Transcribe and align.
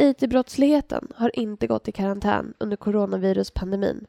IT-brottsligheten 0.00 1.12
har 1.14 1.38
inte 1.38 1.66
gått 1.66 1.88
i 1.88 1.92
karantän 1.92 2.54
under 2.58 2.76
coronaviruspandemin. 2.76 4.06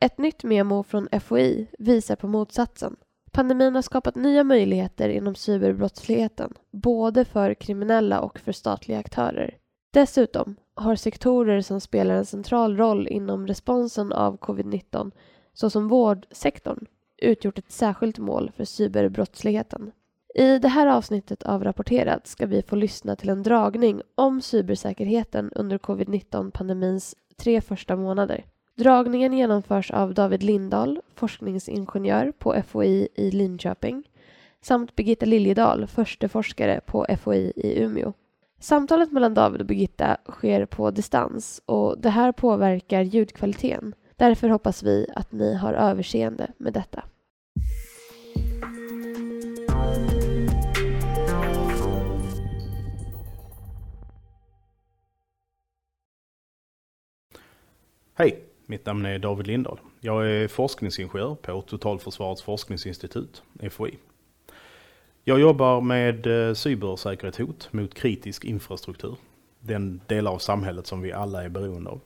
Ett 0.00 0.18
nytt 0.18 0.44
memo 0.44 0.82
från 0.82 1.08
FOI 1.20 1.66
visar 1.78 2.16
på 2.16 2.28
motsatsen. 2.28 2.96
Pandemin 3.32 3.74
har 3.74 3.82
skapat 3.82 4.14
nya 4.14 4.44
möjligheter 4.44 5.08
inom 5.08 5.34
cyberbrottsligheten, 5.34 6.54
både 6.70 7.24
för 7.24 7.54
kriminella 7.54 8.20
och 8.20 8.38
för 8.38 8.52
statliga 8.52 8.98
aktörer. 8.98 9.56
Dessutom 9.92 10.56
har 10.74 10.96
sektorer 10.96 11.60
som 11.60 11.80
spelar 11.80 12.14
en 12.14 12.26
central 12.26 12.76
roll 12.76 13.08
inom 13.08 13.46
responsen 13.46 14.12
av 14.12 14.38
covid-19, 14.38 15.10
såsom 15.52 15.88
vårdsektorn, 15.88 16.86
utgjort 17.18 17.58
ett 17.58 17.72
särskilt 17.72 18.18
mål 18.18 18.52
för 18.56 18.64
cyberbrottsligheten. 18.64 19.92
I 20.34 20.58
det 20.58 20.68
här 20.68 20.86
avsnittet 20.86 21.42
av 21.42 21.64
Rapporterat 21.64 22.26
ska 22.26 22.46
vi 22.46 22.62
få 22.62 22.76
lyssna 22.76 23.16
till 23.16 23.28
en 23.28 23.42
dragning 23.42 24.02
om 24.14 24.40
cybersäkerheten 24.40 25.52
under 25.54 25.78
covid-19-pandemins 25.78 27.14
tre 27.36 27.60
första 27.60 27.96
månader. 27.96 28.44
Dragningen 28.80 29.32
genomförs 29.32 29.90
av 29.90 30.14
David 30.14 30.42
Lindahl, 30.42 31.00
forskningsingenjör 31.14 32.32
på 32.38 32.62
FOI 32.66 33.08
i 33.14 33.30
Linköping, 33.30 34.10
samt 34.60 34.96
Birgitta 34.96 35.26
Liljedahl, 35.26 35.86
förste 35.86 36.28
forskare 36.28 36.80
på 36.86 37.06
FOI 37.22 37.52
i 37.56 37.82
Umeå. 37.82 38.12
Samtalet 38.60 39.12
mellan 39.12 39.34
David 39.34 39.60
och 39.60 39.66
Birgitta 39.66 40.16
sker 40.28 40.66
på 40.66 40.90
distans 40.90 41.62
och 41.66 41.98
det 41.98 42.10
här 42.10 42.32
påverkar 42.32 43.02
ljudkvaliteten. 43.02 43.94
Därför 44.16 44.48
hoppas 44.48 44.82
vi 44.82 45.06
att 45.16 45.32
ni 45.32 45.54
har 45.54 45.74
överseende 45.74 46.50
med 46.58 46.72
detta. 46.72 47.02
Hej, 58.14 58.49
mitt 58.70 58.86
namn 58.86 59.06
är 59.06 59.18
David 59.18 59.46
Lindahl. 59.46 59.78
Jag 60.00 60.30
är 60.30 60.48
forskningsingenjör 60.48 61.34
på 61.34 61.62
Totalförsvarets 61.62 62.42
forskningsinstitut, 62.42 63.42
FOI. 63.70 63.98
Jag 65.24 65.40
jobbar 65.40 65.80
med 65.80 66.26
eh, 66.26 66.54
cybersäkerhetshot 66.54 67.68
mot 67.72 67.94
kritisk 67.94 68.44
infrastruktur, 68.44 69.16
den 69.60 70.00
del 70.06 70.26
av 70.26 70.38
samhället 70.38 70.86
som 70.86 71.00
vi 71.00 71.12
alla 71.12 71.44
är 71.44 71.48
beroende 71.48 71.90
av. 71.90 72.00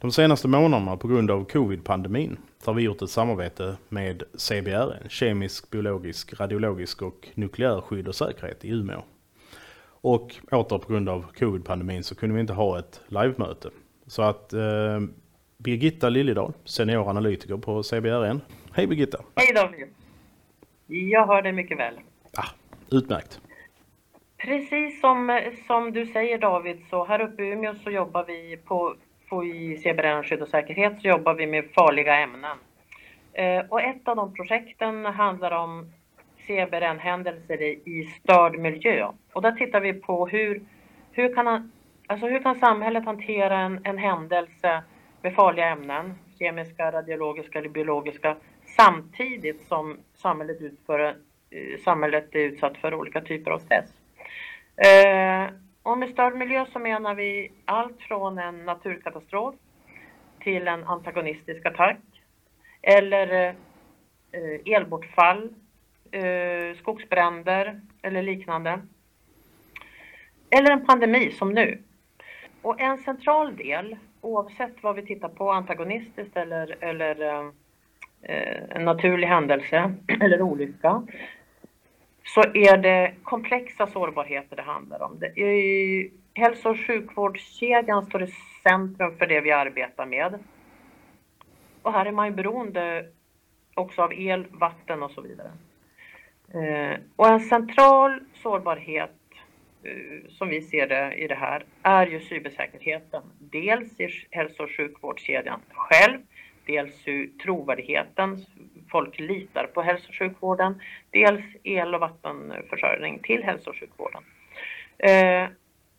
De 0.00 0.12
senaste 0.12 0.48
månaderna 0.48 0.96
på 0.96 1.08
grund 1.08 1.30
av 1.30 1.44
covid-pandemin 1.44 2.36
har 2.64 2.74
vi 2.74 2.82
gjort 2.82 3.02
ett 3.02 3.10
samarbete 3.10 3.76
med 3.88 4.22
CBRN, 4.34 5.08
kemisk, 5.08 5.70
biologisk, 5.70 6.40
radiologisk 6.40 7.02
och 7.02 7.28
nukleär 7.34 7.80
skydd 7.80 8.08
och 8.08 8.14
säkerhet 8.14 8.64
i 8.64 8.68
Umeå. 8.68 9.02
Och 9.88 10.36
åter 10.50 10.78
på 10.78 10.92
grund 10.92 11.08
av 11.08 11.26
covid-pandemin 11.38 12.04
så 12.04 12.14
kunde 12.14 12.34
vi 12.34 12.40
inte 12.40 12.52
ha 12.52 12.78
ett 12.78 13.00
livemöte. 13.08 13.70
Så 14.06 14.22
att 14.22 14.52
eh, 14.52 15.00
Birgitta 15.58 16.08
Liljedahl, 16.08 16.52
senior 16.64 17.10
analytiker 17.10 17.56
på 17.56 17.82
CBRN. 17.82 18.40
Hej 18.72 18.86
Birgitta! 18.86 19.18
Hej 19.36 19.54
David! 19.54 19.88
Jag 20.86 21.26
hör 21.26 21.42
dig 21.42 21.52
mycket 21.52 21.78
väl. 21.78 21.94
Ah, 22.36 22.48
utmärkt! 22.90 23.40
Precis 24.36 25.00
som, 25.00 25.40
som 25.66 25.92
du 25.92 26.06
säger 26.06 26.38
David, 26.38 26.82
så 26.90 27.04
här 27.04 27.20
uppe 27.20 27.42
i 27.42 27.52
Umeå 27.52 27.74
så 27.74 27.90
jobbar 27.90 28.24
vi 28.24 28.56
på, 28.56 28.94
på 29.28 29.44
i 29.44 29.76
CBRN 29.76 30.22
Skydd 30.22 30.42
och 30.42 30.48
säkerhet 30.48 31.00
så 31.00 31.08
jobbar 31.08 31.34
vi 31.34 31.46
med 31.46 31.64
farliga 31.74 32.16
ämnen. 32.16 32.56
Eh, 33.32 33.64
och 33.68 33.82
ett 33.82 34.08
av 34.08 34.16
de 34.16 34.34
projekten 34.34 35.04
handlar 35.04 35.50
om 35.50 35.92
CBRN-händelser 36.46 37.62
i, 37.62 37.82
i 37.84 38.04
störd 38.04 38.58
miljö. 38.58 39.08
Och 39.32 39.42
där 39.42 39.52
tittar 39.52 39.80
vi 39.80 39.92
på 39.92 40.26
hur, 40.26 40.62
hur, 41.12 41.34
kan, 41.34 41.72
alltså 42.06 42.26
hur 42.26 42.42
kan 42.42 42.54
samhället 42.54 43.04
hantera 43.04 43.58
en, 43.58 43.80
en 43.84 43.98
händelse 43.98 44.82
med 45.22 45.34
farliga 45.34 45.66
ämnen, 45.66 46.14
kemiska, 46.38 46.92
radiologiska 46.92 47.58
eller 47.58 47.68
biologiska, 47.68 48.36
samtidigt 48.76 49.66
som 49.68 49.98
samhället, 50.14 50.60
utför, 50.60 51.00
eh, 51.50 51.80
samhället 51.84 52.34
är 52.34 52.38
utsatt 52.38 52.76
för 52.76 52.94
olika 52.94 53.20
typer 53.20 53.50
av 53.50 53.58
stress. 53.58 53.90
Eh, 54.76 55.50
och 55.82 55.98
med 55.98 56.10
störd 56.10 56.36
miljö 56.36 56.66
så 56.72 56.78
menar 56.78 57.14
vi 57.14 57.52
allt 57.64 58.00
från 58.00 58.38
en 58.38 58.64
naturkatastrof 58.64 59.54
till 60.40 60.68
en 60.68 60.84
antagonistisk 60.84 61.66
attack 61.66 62.00
eller 62.82 63.54
eh, 64.32 64.74
elbortfall, 64.74 65.54
skogsbränder 66.78 67.80
eller 68.02 68.22
liknande. 68.22 68.80
Eller 70.50 70.70
en 70.70 70.86
pandemi 70.86 71.30
som 71.30 71.52
nu. 71.52 71.82
Och 72.62 72.80
en 72.80 72.98
central 72.98 73.56
del 73.56 73.96
oavsett 74.26 74.82
vad 74.82 74.96
vi 74.96 75.06
tittar 75.06 75.28
på, 75.28 75.52
antagonistiskt 75.52 76.36
eller, 76.36 76.76
eller 76.80 77.42
eh, 78.22 78.60
en 78.68 78.84
naturlig 78.84 79.28
händelse 79.28 79.94
eller 80.20 80.42
olycka, 80.42 81.02
så 82.24 82.40
är 82.40 82.76
det 82.76 83.14
komplexa 83.22 83.86
sårbarheter 83.86 84.56
det 84.56 84.62
handlar 84.62 85.02
om. 85.02 85.18
Det 85.18 85.40
är, 85.40 86.10
hälso 86.34 86.70
och 86.70 86.78
sjukvårdskedjan 86.78 88.06
står 88.06 88.22
i 88.22 88.32
centrum 88.62 89.16
för 89.18 89.26
det 89.26 89.40
vi 89.40 89.52
arbetar 89.52 90.06
med. 90.06 90.38
Och 91.82 91.92
här 91.92 92.06
är 92.06 92.12
man 92.12 92.26
ju 92.26 92.32
beroende 92.32 93.06
också 93.74 94.02
av 94.02 94.12
el, 94.12 94.46
vatten 94.50 95.02
och 95.02 95.10
så 95.10 95.20
vidare. 95.20 95.50
Eh, 96.54 96.98
och 97.16 97.28
en 97.28 97.40
central 97.40 98.20
sårbarhet 98.34 99.25
Eh, 99.86 100.28
som 100.28 100.48
vi 100.48 100.62
ser 100.62 100.86
det 100.86 101.14
i 101.14 101.26
det 101.26 101.34
här, 101.34 101.64
är 101.82 102.06
ju 102.06 102.20
cybersäkerheten. 102.20 103.22
Dels 103.38 104.00
i 104.00 104.08
hälso 104.30 104.62
och 104.62 104.70
sjukvårdskedjan 104.70 105.60
själv, 105.70 106.18
dels 106.66 107.06
hur 107.08 107.30
trovärdigheten, 107.42 108.46
folk 108.90 109.18
litar 109.18 109.66
på 109.66 109.82
hälso 109.82 110.08
och 110.08 110.14
sjukvården, 110.14 110.80
dels 111.10 111.44
el 111.62 111.94
och 111.94 112.00
vattenförsörjning 112.00 113.18
till 113.18 113.44
hälso 113.44 113.70
och 113.70 113.76
sjukvården. 113.76 114.22
Eh, 114.98 115.48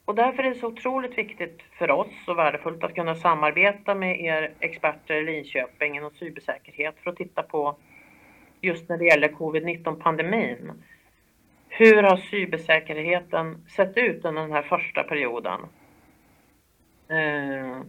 och 0.05 0.15
därför 0.15 0.43
är 0.43 0.49
det 0.49 0.55
så 0.55 0.67
otroligt 0.67 1.17
viktigt 1.17 1.61
för 1.77 1.91
oss 1.91 2.27
och 2.27 2.37
värdefullt 2.37 2.83
att 2.83 2.95
kunna 2.95 3.15
samarbeta 3.15 3.95
med 3.95 4.21
er 4.21 4.53
experter 4.59 5.15
i 5.15 5.23
Linköping 5.23 5.97
inom 5.97 6.11
cybersäkerhet 6.11 6.95
för 7.03 7.09
att 7.11 7.17
titta 7.17 7.43
på 7.43 7.77
just 8.61 8.89
när 8.89 8.97
det 8.97 9.05
gäller 9.05 9.27
covid-19 9.27 10.01
pandemin 10.01 10.71
hur 11.77 12.03
har 12.03 12.17
cybersäkerheten 12.17 13.65
sett 13.75 13.97
ut 13.97 14.25
under 14.25 14.41
den 14.41 14.51
här 14.51 14.61
första 14.61 15.03
perioden? 15.03 15.59
Eh, 17.07 17.81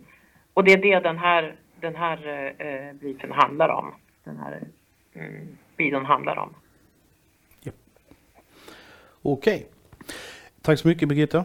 och 0.54 0.64
det 0.64 0.72
är 0.72 0.82
det 0.82 1.00
den 1.00 1.18
här, 1.18 1.56
den 1.80 1.96
här 1.96 2.26
eh, 2.58 2.94
briefen 2.96 3.32
handlar 3.32 3.68
om. 3.68 3.94
Den 4.24 4.36
här 4.38 4.60
mm, 5.14 5.58
videon 5.76 6.04
handlar 6.04 6.36
om. 6.36 6.54
Ja. 7.60 7.72
Okej. 9.22 9.56
Okay. 9.56 9.66
Tack 10.62 10.78
så 10.78 10.88
mycket 10.88 11.08
Birgitta. 11.08 11.44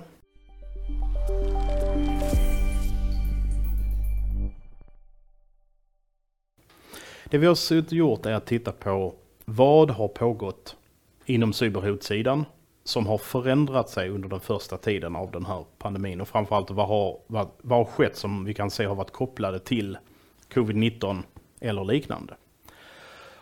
Det 7.26 7.38
vi 7.38 7.46
har 7.46 7.94
gjort 7.94 8.26
är 8.26 8.34
att 8.34 8.46
titta 8.46 8.72
på 8.72 9.14
vad 9.46 9.92
har 9.92 10.08
pågått 10.08 10.78
inom 11.26 11.54
cyberhotsidan 11.54 12.46
som 12.84 13.08
har 13.08 13.18
förändrat 13.18 13.90
sig 13.90 14.10
under 14.10 14.30
den 14.30 14.40
första 14.40 14.78
tiden 14.78 15.16
av 15.16 15.32
den 15.32 15.46
här 15.46 15.66
pandemin 15.78 16.22
och 16.22 16.28
framförallt 16.28 16.72
vad 16.72 16.88
har, 16.88 17.20
vad, 17.28 17.48
vad 17.62 17.78
har 17.78 17.86
skett 17.86 18.18
som 18.18 18.46
vi 18.46 18.54
kan 18.54 18.72
se 18.72 18.86
har 18.86 18.96
varit 18.96 19.12
kopplade 19.12 19.60
till 19.60 19.98
covid-19 20.54 21.24
eller 21.60 21.84
liknande. 21.84 22.34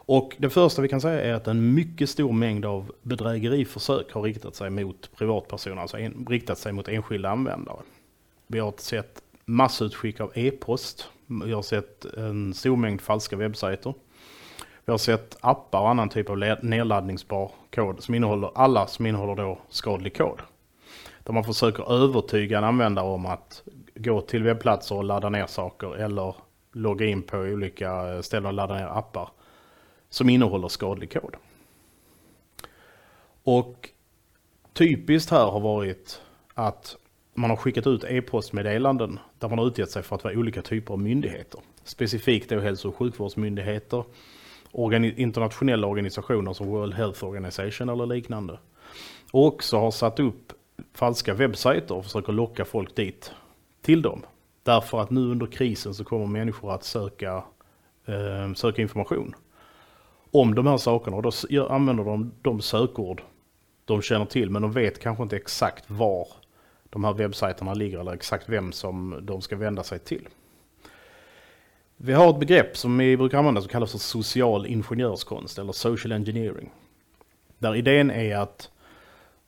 Och 0.03 0.35
det 0.37 0.49
första 0.49 0.81
vi 0.81 0.87
kan 0.87 1.01
säga 1.01 1.21
är 1.21 1.33
att 1.33 1.47
en 1.47 1.73
mycket 1.73 2.09
stor 2.09 2.31
mängd 2.31 2.65
av 2.65 2.91
bedrägeriförsök 3.01 4.13
har 4.13 4.21
riktat 4.21 4.55
sig 4.55 4.69
mot 4.69 5.09
privatpersoner, 5.17 5.81
alltså 5.81 5.97
en, 5.97 6.25
riktat 6.29 6.57
sig 6.57 6.71
mot 6.71 6.87
enskilda 6.87 7.29
användare. 7.29 7.77
Vi 8.47 8.59
har 8.59 8.73
sett 8.77 9.21
massutskick 9.45 10.19
av 10.19 10.31
e-post, 10.35 11.09
vi 11.45 11.51
har 11.51 11.61
sett 11.61 12.05
en 12.05 12.53
stor 12.53 12.75
mängd 12.75 13.01
falska 13.01 13.35
webbsajter. 13.35 13.93
Vi 14.85 14.91
har 14.91 14.97
sett 14.97 15.37
appar 15.41 15.81
och 15.81 15.89
annan 15.89 16.09
typ 16.09 16.29
av 16.29 16.37
nedladdningsbar 16.61 17.51
kod 17.75 18.03
som 18.03 18.15
innehåller, 18.15 18.51
alla 18.55 18.87
som 18.87 19.05
innehåller 19.05 19.35
då 19.35 19.59
skadlig 19.69 20.17
kod. 20.17 20.41
Där 21.23 21.33
man 21.33 21.43
försöker 21.43 21.93
övertyga 21.93 22.57
en 22.57 22.63
användare 22.63 23.05
om 23.05 23.25
att 23.25 23.63
gå 23.95 24.21
till 24.21 24.43
webbplatser 24.43 24.95
och 24.95 25.03
ladda 25.03 25.29
ner 25.29 25.45
saker 25.47 25.95
eller 25.95 26.35
logga 26.71 27.05
in 27.05 27.21
på 27.21 27.37
olika 27.37 28.23
ställen 28.23 28.45
och 28.45 28.53
ladda 28.53 28.75
ner 28.75 28.97
appar 28.97 29.29
som 30.09 30.29
innehåller 30.29 30.67
skadlig 30.67 31.13
kod. 31.13 31.35
Och 33.43 33.89
typiskt 34.73 35.31
här 35.31 35.45
har 35.45 35.59
varit 35.59 36.21
att 36.53 36.95
man 37.33 37.49
har 37.49 37.57
skickat 37.57 37.87
ut 37.87 38.03
e-postmeddelanden 38.03 39.19
där 39.39 39.49
man 39.49 39.59
har 39.59 39.67
utgett 39.67 39.91
sig 39.91 40.03
för 40.03 40.15
att 40.15 40.23
vara 40.23 40.33
olika 40.33 40.61
typer 40.61 40.93
av 40.93 40.99
myndigheter. 40.99 41.59
Specifikt 41.83 42.49
då 42.49 42.59
hälso 42.59 42.89
och 42.89 42.95
sjukvårdsmyndigheter, 42.95 44.03
organi 44.71 45.13
internationella 45.17 45.87
organisationer 45.87 46.53
som 46.53 46.67
World 46.67 46.93
Health 46.93 47.23
Organization 47.23 47.89
eller 47.89 48.05
liknande. 48.05 48.59
Och 49.31 49.45
också 49.45 49.77
har 49.77 49.91
satt 49.91 50.19
upp 50.19 50.53
falska 50.93 51.33
webbsajter 51.33 51.95
och 51.95 52.03
försöker 52.03 52.33
locka 52.33 52.65
folk 52.65 52.95
dit 52.95 53.31
till 53.81 54.01
dem. 54.01 54.21
Därför 54.63 54.99
att 54.99 55.09
nu 55.09 55.21
under 55.21 55.45
krisen 55.45 55.93
så 55.93 56.03
kommer 56.03 56.25
människor 56.25 56.73
att 56.73 56.83
söka, 56.83 57.43
eh, 58.05 58.53
söka 58.55 58.81
information 58.81 59.35
om 60.31 60.55
de 60.55 60.67
här 60.67 60.77
sakerna 60.77 61.17
och 61.17 61.23
då 61.23 61.67
använder 61.67 62.03
de 62.03 62.31
de 62.41 62.61
sökord 62.61 63.21
de 63.85 64.01
känner 64.01 64.25
till 64.25 64.49
men 64.49 64.61
de 64.61 64.71
vet 64.71 64.99
kanske 64.99 65.23
inte 65.23 65.35
exakt 65.35 65.89
var 65.89 66.27
de 66.89 67.03
här 67.03 67.13
webbsajterna 67.13 67.73
ligger 67.73 67.99
eller 67.99 68.13
exakt 68.13 68.49
vem 68.49 68.71
som 68.71 69.19
de 69.21 69.41
ska 69.41 69.55
vända 69.55 69.83
sig 69.83 69.99
till. 69.99 70.27
Vi 72.03 72.13
har 72.13 72.29
ett 72.29 72.39
begrepp 72.39 72.77
som 72.77 72.97
vi 72.97 73.17
brukar 73.17 73.37
använda 73.37 73.61
som 73.61 73.69
kallas 73.69 73.91
för 73.91 73.97
social 73.99 74.65
ingenjörskonst 74.65 75.59
eller 75.59 75.71
social 75.71 76.11
engineering. 76.11 76.69
Där 77.57 77.75
idén 77.75 78.11
är 78.11 78.37
att 78.37 78.69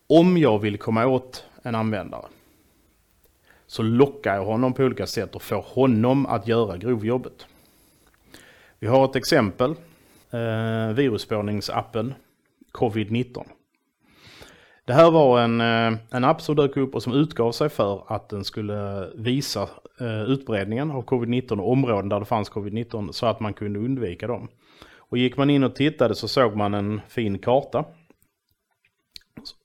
om 0.07 0.37
jag 0.37 0.59
vill 0.59 0.77
komma 0.77 1.05
åt 1.05 1.45
en 1.63 1.75
användare 1.75 2.25
så 3.67 3.83
lockar 3.83 4.35
jag 4.35 4.45
honom 4.45 4.73
på 4.73 4.83
olika 4.83 5.07
sätt 5.07 5.35
och 5.35 5.41
får 5.41 5.61
honom 5.61 6.25
att 6.25 6.47
göra 6.47 6.77
grovjobbet. 6.77 7.47
Vi 8.79 8.87
har 8.87 9.05
ett 9.05 9.15
exempel, 9.15 9.71
eh, 10.31 10.93
virusspårningsappen 10.93 12.13
Covid-19. 12.71 13.43
Det 14.85 14.93
här 14.93 15.11
var 15.11 15.39
en, 15.39 15.61
eh, 15.61 15.99
en 16.11 16.23
app 16.23 16.41
som 16.41 16.55
dök 16.55 16.77
upp 16.77 16.95
och 16.95 17.03
som 17.03 17.13
utgav 17.13 17.51
sig 17.51 17.69
för 17.69 18.03
att 18.07 18.29
den 18.29 18.43
skulle 18.43 19.09
visa 19.15 19.69
eh, 19.99 20.23
utbredningen 20.23 20.91
av 20.91 21.05
covid-19 21.05 21.59
och 21.59 21.71
områden 21.71 22.09
där 22.09 22.19
det 22.19 22.25
fanns 22.25 22.51
covid-19 22.51 23.11
så 23.11 23.25
att 23.25 23.39
man 23.39 23.53
kunde 23.53 23.79
undvika 23.79 24.27
dem. 24.27 24.47
Och 24.97 25.17
gick 25.17 25.37
man 25.37 25.49
in 25.49 25.63
och 25.63 25.75
tittade 25.75 26.15
så 26.15 26.27
såg 26.27 26.55
man 26.55 26.73
en 26.73 27.01
fin 27.07 27.39
karta 27.39 27.85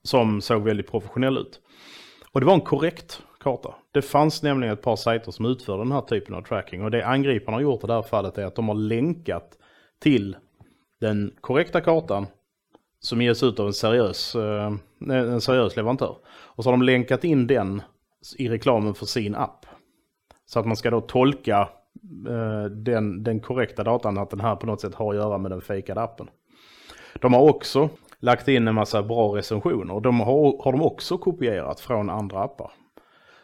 som 0.02 0.40
såg 0.40 0.62
väldigt 0.62 0.90
professionell 0.90 1.38
ut. 1.38 1.60
Och 2.32 2.40
det 2.40 2.46
var 2.46 2.54
en 2.54 2.60
korrekt 2.60 3.22
karta. 3.40 3.74
Det 3.92 4.02
fanns 4.02 4.42
nämligen 4.42 4.74
ett 4.74 4.82
par 4.82 4.96
sajter 4.96 5.30
som 5.30 5.46
utför 5.46 5.78
den 5.78 5.92
här 5.92 6.00
typen 6.00 6.34
av 6.34 6.42
tracking 6.42 6.84
och 6.84 6.90
det 6.90 7.06
angriparna 7.06 7.56
har 7.56 7.62
gjort 7.62 7.84
i 7.84 7.86
det 7.86 7.92
här 7.92 8.02
fallet 8.02 8.38
är 8.38 8.44
att 8.44 8.54
de 8.54 8.68
har 8.68 8.74
länkat 8.74 9.58
till 10.00 10.36
den 11.00 11.34
korrekta 11.40 11.80
kartan 11.80 12.26
som 13.00 13.22
ges 13.22 13.42
ut 13.42 13.60
av 13.60 13.66
en 13.66 13.72
seriös, 13.72 14.34
eh, 14.34 14.72
en 15.00 15.40
seriös 15.40 15.76
leverantör. 15.76 16.16
Och 16.28 16.64
så 16.64 16.70
har 16.70 16.76
de 16.76 16.82
länkat 16.82 17.24
in 17.24 17.46
den 17.46 17.82
i 18.38 18.48
reklamen 18.48 18.94
för 18.94 19.06
sin 19.06 19.34
app. 19.34 19.66
Så 20.46 20.60
att 20.60 20.66
man 20.66 20.76
ska 20.76 20.90
då 20.90 21.00
tolka 21.00 21.68
eh, 22.28 22.64
den, 22.64 23.22
den 23.22 23.40
korrekta 23.40 23.84
datan 23.84 24.18
att 24.18 24.30
den 24.30 24.40
här 24.40 24.56
på 24.56 24.66
något 24.66 24.80
sätt 24.80 24.94
har 24.94 25.10
att 25.10 25.16
göra 25.16 25.38
med 25.38 25.50
den 25.50 25.60
fejkade 25.60 26.00
appen. 26.00 26.28
De 27.20 27.34
har 27.34 27.40
också 27.40 27.88
lagt 28.20 28.48
in 28.48 28.68
en 28.68 28.74
massa 28.74 29.02
bra 29.02 29.36
recensioner. 29.36 30.00
De 30.00 30.20
har, 30.20 30.64
har 30.64 30.72
de 30.72 30.82
också 30.82 31.18
kopierat 31.18 31.80
från 31.80 32.10
andra 32.10 32.42
appar. 32.42 32.70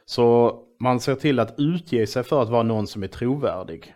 Så 0.04 0.58
man 0.80 1.00
ser 1.00 1.14
till 1.14 1.40
att 1.40 1.54
utge 1.58 2.06
sig 2.06 2.22
för 2.22 2.42
att 2.42 2.48
vara 2.48 2.62
någon 2.62 2.86
som 2.86 3.02
är 3.02 3.08
trovärdig. 3.08 3.94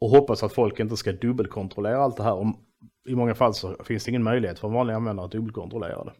Och 0.00 0.10
hoppas 0.10 0.42
att 0.42 0.52
folk 0.52 0.80
inte 0.80 0.96
ska 0.96 1.12
dubbelkontrollera 1.12 1.98
allt 1.98 2.16
det 2.16 2.22
här 2.22 2.52
i 3.08 3.14
många 3.14 3.34
fall 3.34 3.54
så 3.54 3.76
finns 3.84 4.04
det 4.04 4.08
ingen 4.08 4.22
möjlighet 4.22 4.58
för 4.58 4.68
en 4.68 4.74
vanlig 4.74 4.94
användare 4.94 5.26
att 5.26 5.32
dubbelkontrollera 5.32 6.04
det. 6.04 6.12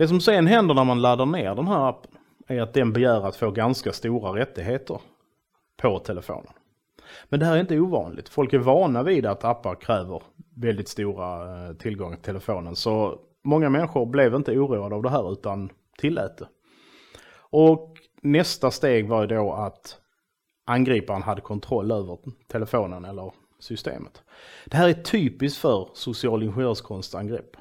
Det 0.00 0.08
som 0.08 0.20
sen 0.20 0.46
händer 0.46 0.74
när 0.74 0.84
man 0.84 1.02
laddar 1.02 1.26
ner 1.26 1.54
den 1.54 1.68
här 1.68 1.88
appen 1.88 2.10
är 2.46 2.60
att 2.60 2.74
den 2.74 2.92
begär 2.92 3.26
att 3.26 3.36
få 3.36 3.50
ganska 3.50 3.92
stora 3.92 4.40
rättigheter 4.40 5.00
på 5.82 5.98
telefonen. 5.98 6.52
Men 7.28 7.40
det 7.40 7.46
här 7.46 7.56
är 7.56 7.60
inte 7.60 7.80
ovanligt. 7.80 8.28
Folk 8.28 8.52
är 8.52 8.58
vana 8.58 9.02
vid 9.02 9.26
att 9.26 9.44
appar 9.44 9.74
kräver 9.74 10.22
väldigt 10.56 10.88
stora 10.88 11.68
eh, 11.68 11.74
tillgångar 11.74 12.16
till 12.16 12.24
telefonen. 12.24 12.76
Så 12.76 13.18
många 13.44 13.68
människor 13.68 14.06
blev 14.06 14.34
inte 14.34 14.58
oroade 14.58 14.94
av 14.94 15.02
det 15.02 15.10
här 15.10 15.32
utan 15.32 15.70
tillät 15.98 16.38
det. 16.38 16.48
Och 17.38 17.96
nästa 18.22 18.70
steg 18.70 19.08
var 19.08 19.26
då 19.26 19.52
att 19.52 19.98
angriparen 20.66 21.22
hade 21.22 21.40
kontroll 21.40 21.90
över 21.90 22.18
telefonen 22.48 23.04
eller 23.04 23.32
systemet. 23.58 24.22
Det 24.66 24.76
här 24.76 24.88
är 24.88 24.94
typiskt 24.94 25.60
för 25.60 25.88
social 25.94 26.42
ingenjörskonstangrepp. 26.42 27.56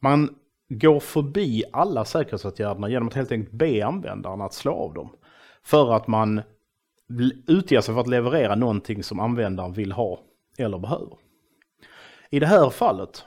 Man 0.00 0.36
går 0.68 1.00
förbi 1.00 1.64
alla 1.72 2.04
säkerhetsåtgärderna 2.04 2.88
genom 2.88 3.08
att 3.08 3.14
helt 3.14 3.32
enkelt 3.32 3.52
be 3.52 3.86
användaren 3.86 4.40
att 4.40 4.54
slå 4.54 4.72
av 4.72 4.94
dem. 4.94 5.10
För 5.62 5.92
att 5.92 6.06
man 6.06 6.42
utger 7.46 7.80
sig 7.80 7.94
för 7.94 8.00
att 8.00 8.08
leverera 8.08 8.54
någonting 8.54 9.02
som 9.02 9.20
användaren 9.20 9.72
vill 9.72 9.92
ha 9.92 10.20
eller 10.58 10.78
behöver. 10.78 11.18
I 12.30 12.40
det 12.40 12.46
här 12.46 12.70
fallet 12.70 13.24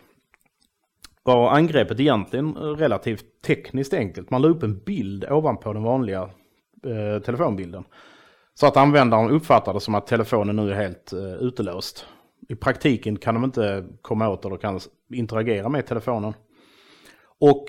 var 1.23 1.49
angreppet 1.49 1.99
egentligen 1.99 2.55
relativt 2.55 3.41
tekniskt 3.41 3.93
enkelt. 3.93 4.29
Man 4.29 4.41
la 4.41 4.47
upp 4.47 4.63
en 4.63 4.79
bild 4.79 5.25
ovanpå 5.25 5.73
den 5.73 5.83
vanliga 5.83 6.29
eh, 6.83 7.21
telefonbilden. 7.23 7.83
Så 8.53 8.67
att 8.67 8.77
användaren 8.77 9.29
uppfattar 9.29 9.73
det 9.73 9.79
som 9.79 9.95
att 9.95 10.07
telefonen 10.07 10.55
nu 10.55 10.71
är 10.71 10.75
helt 10.75 11.13
eh, 11.13 11.33
utelåst. 11.33 12.05
I 12.49 12.55
praktiken 12.55 13.17
kan 13.17 13.35
de 13.35 13.43
inte 13.43 13.85
komma 14.01 14.29
åt 14.29 14.45
eller 14.45 14.57
kan 14.57 14.79
interagera 15.13 15.69
med 15.69 15.87
telefonen. 15.87 16.33
Och 17.39 17.65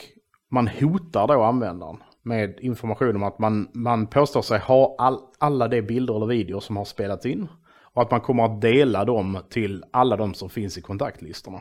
man 0.49 0.69
hotar 0.69 1.27
då 1.27 1.43
användaren 1.43 2.03
med 2.23 2.61
information 2.61 3.17
om 3.17 3.23
att 3.23 3.39
man, 3.39 3.69
man 3.75 4.07
påstår 4.07 4.43
sig 4.43 4.59
ha 4.59 4.97
all, 4.99 5.21
alla 5.39 5.69
de 5.69 5.83
bilder 5.83 6.17
eller 6.17 6.27
videor 6.27 6.61
som 6.61 6.77
har 6.77 6.85
spelats 6.85 7.27
in. 7.27 7.49
Och 7.93 8.03
att 8.03 8.11
man 8.11 8.21
kommer 8.21 8.45
att 8.45 8.61
dela 8.61 9.05
dem 9.05 9.39
till 9.51 9.85
alla 9.91 10.17
de 10.17 10.35
som 10.35 10.51
finns 10.51 10.79
i 10.79 10.83
kontaktlistorna. 10.83 11.61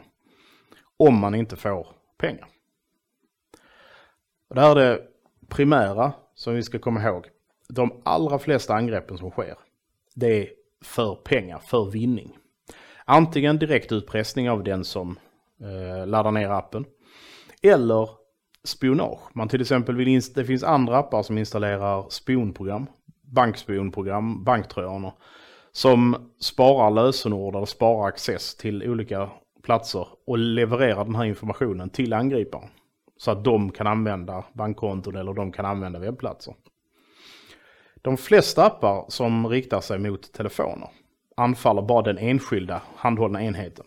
Om 0.98 1.20
man 1.20 1.36
inte 1.36 1.56
får 1.56 1.88
pengar. 2.18 2.48
Och 4.50 4.56
det 4.56 4.62
här 4.62 4.76
är 4.76 4.76
det 4.76 5.02
primära 5.48 6.14
som 6.36 6.56
vi 6.56 6.64
ska 6.64 6.80
komma 6.80 7.04
ihåg 7.04 7.28
de 7.70 8.02
allra 8.06 8.40
flesta 8.40 8.74
angreppen 8.74 9.18
som 9.18 9.32
sker, 9.32 9.56
det 10.16 10.28
är 10.28 10.50
för 10.82 11.16
pengar, 11.16 11.60
för 11.60 11.86
vinning. 11.86 12.38
Antingen 13.06 13.60
direkt 13.60 13.92
utpressning 13.92 14.50
av 14.50 14.64
den 14.64 14.84
som 14.84 15.20
eh, 15.62 16.08
laddar 16.08 16.32
ner 16.32 16.50
appen. 16.50 16.86
Eller 17.62 18.10
spionage. 18.64 19.20
Man 19.34 19.48
till 19.48 19.62
exempel 19.62 19.96
vill 19.96 20.22
det 20.36 20.46
finns 20.46 20.64
andra 20.64 20.98
appar 20.98 21.24
som 21.24 21.38
installerar 21.38 22.10
spionprogram, 22.10 22.88
bankspionprogram, 23.22 24.44
banktrojaner. 24.44 25.12
Som 25.72 26.32
sparar 26.40 26.92
lösenord 26.92 27.56
eller 27.56 27.66
sparar 27.66 28.08
access 28.08 28.56
till 28.56 28.90
olika 28.90 29.30
platser 29.64 30.08
och 30.28 30.38
levererar 30.38 31.06
den 31.06 31.16
här 31.16 31.26
informationen 31.26 31.90
till 31.90 32.14
angriparen. 32.14 32.70
Så 33.18 33.32
att 33.32 33.44
de 33.44 33.72
kan 33.72 33.88
använda 33.88 34.44
bankkonton 34.54 35.16
eller 35.16 35.34
de 35.34 35.52
kan 35.52 35.66
använda 35.66 36.00
webbplatser. 36.00 36.54
De 38.02 38.18
flesta 38.18 38.66
appar 38.66 39.06
som 39.08 39.48
riktar 39.48 39.82
sig 39.82 40.00
mot 40.00 40.34
telefoner 40.34 40.90
anfaller 41.38 41.82
bara 41.82 42.02
den 42.02 42.18
enskilda 42.18 42.82
handhållna 42.96 43.44
enheten. 43.44 43.86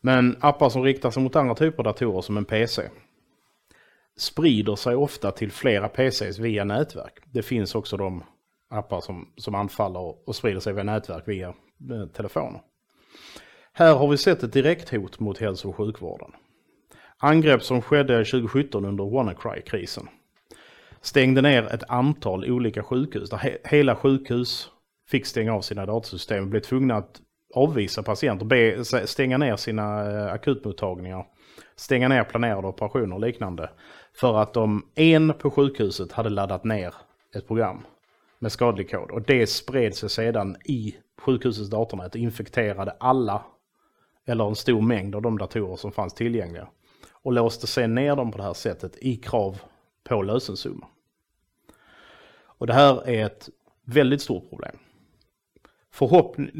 Men 0.00 0.36
appar 0.40 0.68
som 0.68 0.82
riktar 0.82 1.10
sig 1.10 1.22
mot 1.22 1.36
andra 1.36 1.54
typer 1.54 1.78
av 1.78 1.84
datorer 1.84 2.20
som 2.20 2.36
en 2.36 2.44
PC 2.44 2.82
sprider 4.16 4.76
sig 4.76 4.96
ofta 4.96 5.30
till 5.30 5.52
flera 5.52 5.88
PCs 5.88 6.38
via 6.38 6.64
nätverk. 6.64 7.18
Det 7.24 7.42
finns 7.42 7.74
också 7.74 7.96
de 7.96 8.24
appar 8.70 9.00
som, 9.00 9.32
som 9.36 9.54
anfaller 9.54 10.28
och 10.28 10.36
sprider 10.36 10.60
sig 10.60 10.72
via 10.72 10.84
nätverk 10.84 11.28
via 11.28 11.48
eh, 11.48 12.06
telefoner. 12.12 12.60
Här 13.72 13.94
har 13.94 14.08
vi 14.08 14.16
sett 14.16 14.42
ett 14.42 14.52
direkt 14.52 14.90
hot 14.90 15.20
mot 15.20 15.38
hälso 15.38 15.68
och 15.68 15.76
sjukvården. 15.76 16.32
Angrepp 17.18 17.62
som 17.62 17.82
skedde 17.82 18.24
2017 18.24 18.84
under 18.84 19.04
WannaCry-krisen 19.04 20.08
stängde 21.00 21.42
ner 21.42 21.74
ett 21.74 21.90
antal 21.90 22.50
olika 22.50 22.82
sjukhus. 22.82 23.30
Där 23.30 23.36
he 23.36 23.58
hela 23.64 23.96
sjukhus 23.96 24.70
fick 25.08 25.26
stänga 25.26 25.54
av 25.54 25.60
sina 25.60 25.86
datasystem 25.86 26.44
och 26.44 26.50
blev 26.50 26.60
tvungna 26.60 26.96
att 26.96 27.20
avvisa 27.54 28.02
patienter, 28.02 28.46
be, 28.46 28.84
stänga 29.06 29.38
ner 29.38 29.56
sina 29.56 30.10
eh, 30.10 30.32
akutmottagningar, 30.32 31.26
stänga 31.76 32.08
ner 32.08 32.24
planerade 32.24 32.68
operationer 32.68 33.14
och 33.14 33.20
liknande. 33.20 33.70
För 34.14 34.38
att 34.38 34.54
de 34.54 34.86
en 34.94 35.34
på 35.34 35.50
sjukhuset 35.50 36.12
hade 36.12 36.28
laddat 36.28 36.64
ner 36.64 36.94
ett 37.34 37.46
program 37.46 37.82
med 38.38 38.52
skadlig 38.52 38.90
kod. 38.90 39.10
Och 39.10 39.22
det 39.22 39.46
spred 39.46 39.94
sig 39.94 40.10
sedan 40.10 40.56
i 40.64 40.96
sjukhusets 41.18 41.70
datornät 41.70 42.14
och 42.14 42.20
infekterade 42.20 42.96
alla, 43.00 43.42
eller 44.26 44.48
en 44.48 44.56
stor 44.56 44.80
mängd 44.80 45.14
av 45.14 45.22
de 45.22 45.38
datorer 45.38 45.76
som 45.76 45.92
fanns 45.92 46.14
tillgängliga. 46.14 46.68
Och 47.22 47.32
låste 47.32 47.66
sen 47.66 47.94
ner 47.94 48.16
dem 48.16 48.32
på 48.32 48.38
det 48.38 48.44
här 48.44 48.54
sättet 48.54 48.96
i 48.98 49.16
krav 49.16 49.60
på 50.04 50.22
lösensumma. 50.22 50.86
Och 52.42 52.66
det 52.66 52.74
här 52.74 53.08
är 53.08 53.26
ett 53.26 53.48
väldigt 53.84 54.22
stort 54.22 54.50
problem 54.50 54.76
förhoppning, 55.92 56.50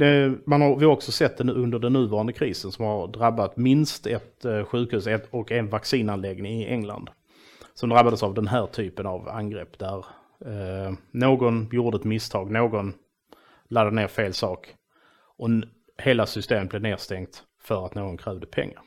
man 0.44 0.60
har, 0.60 0.76
vi 0.76 0.84
har 0.84 0.92
också 0.92 1.12
sett 1.12 1.38
det 1.38 1.44
nu 1.44 1.52
under 1.52 1.78
den 1.78 1.92
nuvarande 1.92 2.32
krisen 2.32 2.72
som 2.72 2.84
har 2.84 3.06
drabbat 3.08 3.56
minst 3.56 4.06
ett 4.06 4.44
eh, 4.44 4.64
sjukhus 4.64 5.06
och 5.30 5.52
en 5.52 5.68
vaccinanläggning 5.68 6.62
i 6.62 6.66
England. 6.66 7.10
Som 7.74 7.88
drabbades 7.88 8.22
av 8.22 8.34
den 8.34 8.48
här 8.48 8.66
typen 8.66 9.06
av 9.06 9.28
angrepp 9.28 9.78
där 9.78 9.98
eh, 10.44 10.92
någon 11.10 11.68
gjorde 11.72 11.96
ett 11.96 12.04
misstag, 12.04 12.50
någon 12.50 12.94
laddade 13.68 13.96
ner 13.96 14.08
fel 14.08 14.34
sak 14.34 14.74
och 15.36 15.48
hela 15.98 16.26
systemet 16.26 16.70
blev 16.70 16.82
nedstängt 16.82 17.44
för 17.60 17.86
att 17.86 17.94
någon 17.94 18.16
krävde 18.16 18.46
pengar. 18.46 18.82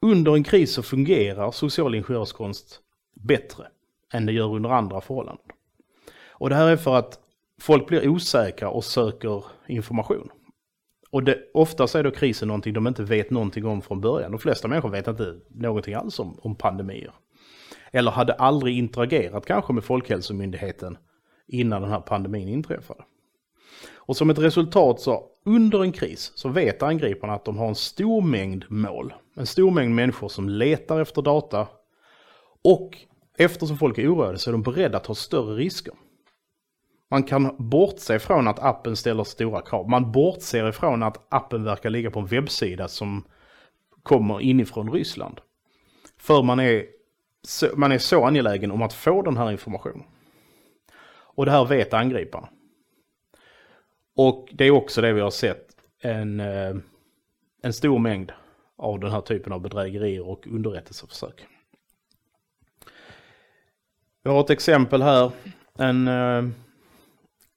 Under 0.00 0.34
en 0.34 0.44
kris 0.44 0.72
så 0.72 0.82
fungerar 0.82 1.50
social 1.50 1.94
ingenjörskonst 1.94 2.80
bättre 3.14 3.68
än 4.12 4.26
det 4.26 4.32
gör 4.32 4.54
under 4.54 4.70
andra 4.70 5.00
förhållanden. 5.00 5.46
Och 6.34 6.48
det 6.48 6.54
här 6.54 6.68
är 6.68 6.76
för 6.76 6.96
att 6.96 7.18
folk 7.60 7.86
blir 7.86 8.08
osäkra 8.08 8.70
och 8.70 8.84
söker 8.84 9.44
information. 9.66 10.30
Och 11.10 11.22
det, 11.22 11.38
oftast 11.54 11.94
är 11.94 12.04
då 12.04 12.10
krisen 12.10 12.48
någonting 12.48 12.72
de 12.72 12.86
inte 12.86 13.02
vet 13.02 13.30
någonting 13.30 13.66
om 13.66 13.82
från 13.82 14.00
början. 14.00 14.30
De 14.30 14.40
flesta 14.40 14.68
människor 14.68 14.88
vet 14.88 15.08
inte 15.08 15.40
någonting 15.48 15.94
alls 15.94 16.18
om, 16.18 16.38
om 16.42 16.56
pandemier. 16.56 17.12
Eller 17.92 18.10
hade 18.10 18.32
aldrig 18.32 18.78
interagerat 18.78 19.46
kanske 19.46 19.72
med 19.72 19.84
Folkhälsomyndigheten 19.84 20.98
innan 21.46 21.82
den 21.82 21.90
här 21.90 22.00
pandemin 22.00 22.48
inträffade. 22.48 23.04
Och 24.06 24.16
som 24.16 24.30
ett 24.30 24.38
resultat 24.38 25.00
så 25.00 25.24
under 25.44 25.82
en 25.82 25.92
kris 25.92 26.32
så 26.34 26.48
vet 26.48 26.82
angriparna 26.82 27.32
att 27.32 27.44
de 27.44 27.58
har 27.58 27.68
en 27.68 27.74
stor 27.74 28.22
mängd 28.22 28.64
mål. 28.68 29.14
En 29.36 29.46
stor 29.46 29.70
mängd 29.70 29.94
människor 29.94 30.28
som 30.28 30.48
letar 30.48 31.00
efter 31.00 31.22
data. 31.22 31.68
Och 32.64 32.98
eftersom 33.38 33.78
folk 33.78 33.98
är 33.98 34.14
oroade 34.14 34.38
så 34.38 34.50
är 34.50 34.52
de 34.52 34.62
beredda 34.62 34.96
att 34.96 35.04
ta 35.04 35.14
större 35.14 35.56
risker. 35.56 35.94
Man 37.14 37.22
kan 37.22 37.56
bortse 37.58 38.18
från 38.18 38.48
att 38.48 38.58
appen 38.58 38.96
ställer 38.96 39.24
stora 39.24 39.62
krav. 39.62 39.88
Man 39.88 40.12
bortser 40.12 40.68
ifrån 40.68 41.02
att 41.02 41.26
appen 41.28 41.64
verkar 41.64 41.90
ligga 41.90 42.10
på 42.10 42.20
en 42.20 42.26
webbsida 42.26 42.88
som 42.88 43.24
kommer 44.02 44.40
inifrån 44.40 44.92
Ryssland. 44.92 45.40
För 46.16 46.42
man 46.42 46.60
är, 46.60 46.86
så, 47.42 47.66
man 47.76 47.92
är 47.92 47.98
så 47.98 48.24
angelägen 48.24 48.70
om 48.70 48.82
att 48.82 48.92
få 48.92 49.22
den 49.22 49.36
här 49.36 49.52
informationen. 49.52 50.06
Och 51.34 51.44
det 51.44 51.50
här 51.50 51.64
vet 51.64 51.94
angriparna. 51.94 52.48
Och 54.16 54.48
det 54.52 54.64
är 54.64 54.70
också 54.70 55.00
det 55.00 55.12
vi 55.12 55.20
har 55.20 55.30
sett 55.30 55.66
en, 56.00 56.40
eh, 56.40 56.76
en 57.62 57.72
stor 57.72 57.98
mängd 57.98 58.32
av 58.76 59.00
den 59.00 59.10
här 59.10 59.20
typen 59.20 59.52
av 59.52 59.60
bedrägerier 59.60 60.28
och 60.28 60.46
underrättelseförsök. 60.46 61.46
Vi 64.22 64.30
har 64.30 64.40
ett 64.40 64.50
exempel 64.50 65.02
här. 65.02 65.32
En 65.78 66.08
eh, 66.08 66.44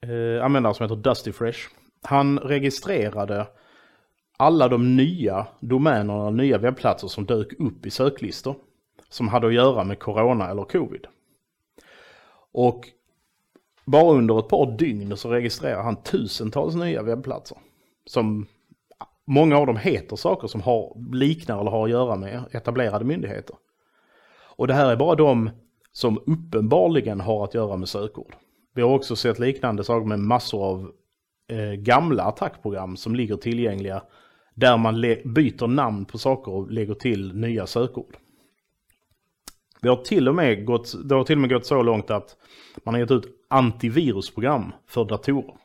eh, 0.02 0.46
användare 0.46 0.74
som 0.74 0.84
heter 0.84 0.96
Dusty 0.96 1.32
Fresh. 1.32 1.60
Han 2.04 2.40
registrerade 2.40 3.48
alla 4.38 4.68
de 4.68 4.96
nya 4.96 5.48
domänerna, 5.60 6.30
nya 6.30 6.58
webbplatser 6.58 7.08
som 7.08 7.26
dök 7.26 7.54
upp 7.60 7.86
i 7.86 7.90
söklistor. 7.90 8.56
Som 9.10 9.28
hade 9.28 9.48
att 9.48 9.54
göra 9.54 9.84
med 9.84 10.00
corona 10.00 10.50
eller 10.50 10.64
covid. 10.64 11.08
Och 12.52 12.88
bara 13.86 14.14
under 14.14 14.40
ett 14.40 14.48
par 14.48 14.78
dygn 14.78 15.18
så 15.18 15.32
registrerar 15.32 15.84
han 15.84 16.04
tusentals 16.04 16.76
nya 16.76 17.04
webbplatser. 17.04 17.58
Som 18.06 18.48
många 19.26 19.58
av 19.58 19.66
dem 19.66 19.78
heter 19.78 20.16
saker 20.16 20.48
som 20.48 20.62
har, 20.62 21.14
liknar 21.16 21.62
eller 21.62 21.72
har 21.72 21.84
att 21.84 21.90
göra 21.90 22.16
med 22.16 22.44
etablerade 22.52 23.06
myndigheter. 23.06 23.56
Och 24.58 24.68
det 24.68 24.74
här 24.74 24.92
är 24.92 24.96
bara 24.96 25.16
de 25.16 25.50
som 25.92 26.18
uppenbarligen 26.26 27.22
har 27.22 27.44
att 27.44 27.54
göra 27.54 27.78
med 27.78 27.90
sökord. 27.90 28.36
Vi 28.78 28.84
har 28.84 28.90
också 28.90 29.16
sett 29.16 29.40
liknande 29.40 29.84
saker 29.84 30.08
med 30.08 30.20
massor 30.20 30.64
av 30.64 30.92
eh, 31.48 31.72
gamla 31.72 32.24
attackprogram 32.24 32.98
som 32.98 33.16
ligger 33.16 33.36
tillgängliga 33.36 34.04
där 34.54 34.78
man 34.78 35.02
byter 35.26 35.68
namn 35.68 36.06
på 36.06 36.18
saker 36.18 36.52
och 36.52 36.72
lägger 36.72 36.94
till 36.94 37.36
nya 37.36 37.68
sökord. 37.68 38.18
Det 39.82 39.90
har 39.90 39.96
till 39.96 40.28
och 40.28 40.36
med 40.36 40.66
gått, 40.66 41.10
det 41.10 41.16
har 41.16 41.24
till 41.24 41.36
och 41.36 41.42
med 41.42 41.50
gått 41.50 41.66
så 41.66 41.82
långt 41.82 42.12
att 42.12 42.38
man 42.84 42.94
har 42.94 43.02
gett 43.02 43.12
ut 43.12 43.46
antivirusprogram 43.48 44.74
för 44.88 45.06
datorer. 45.06 45.58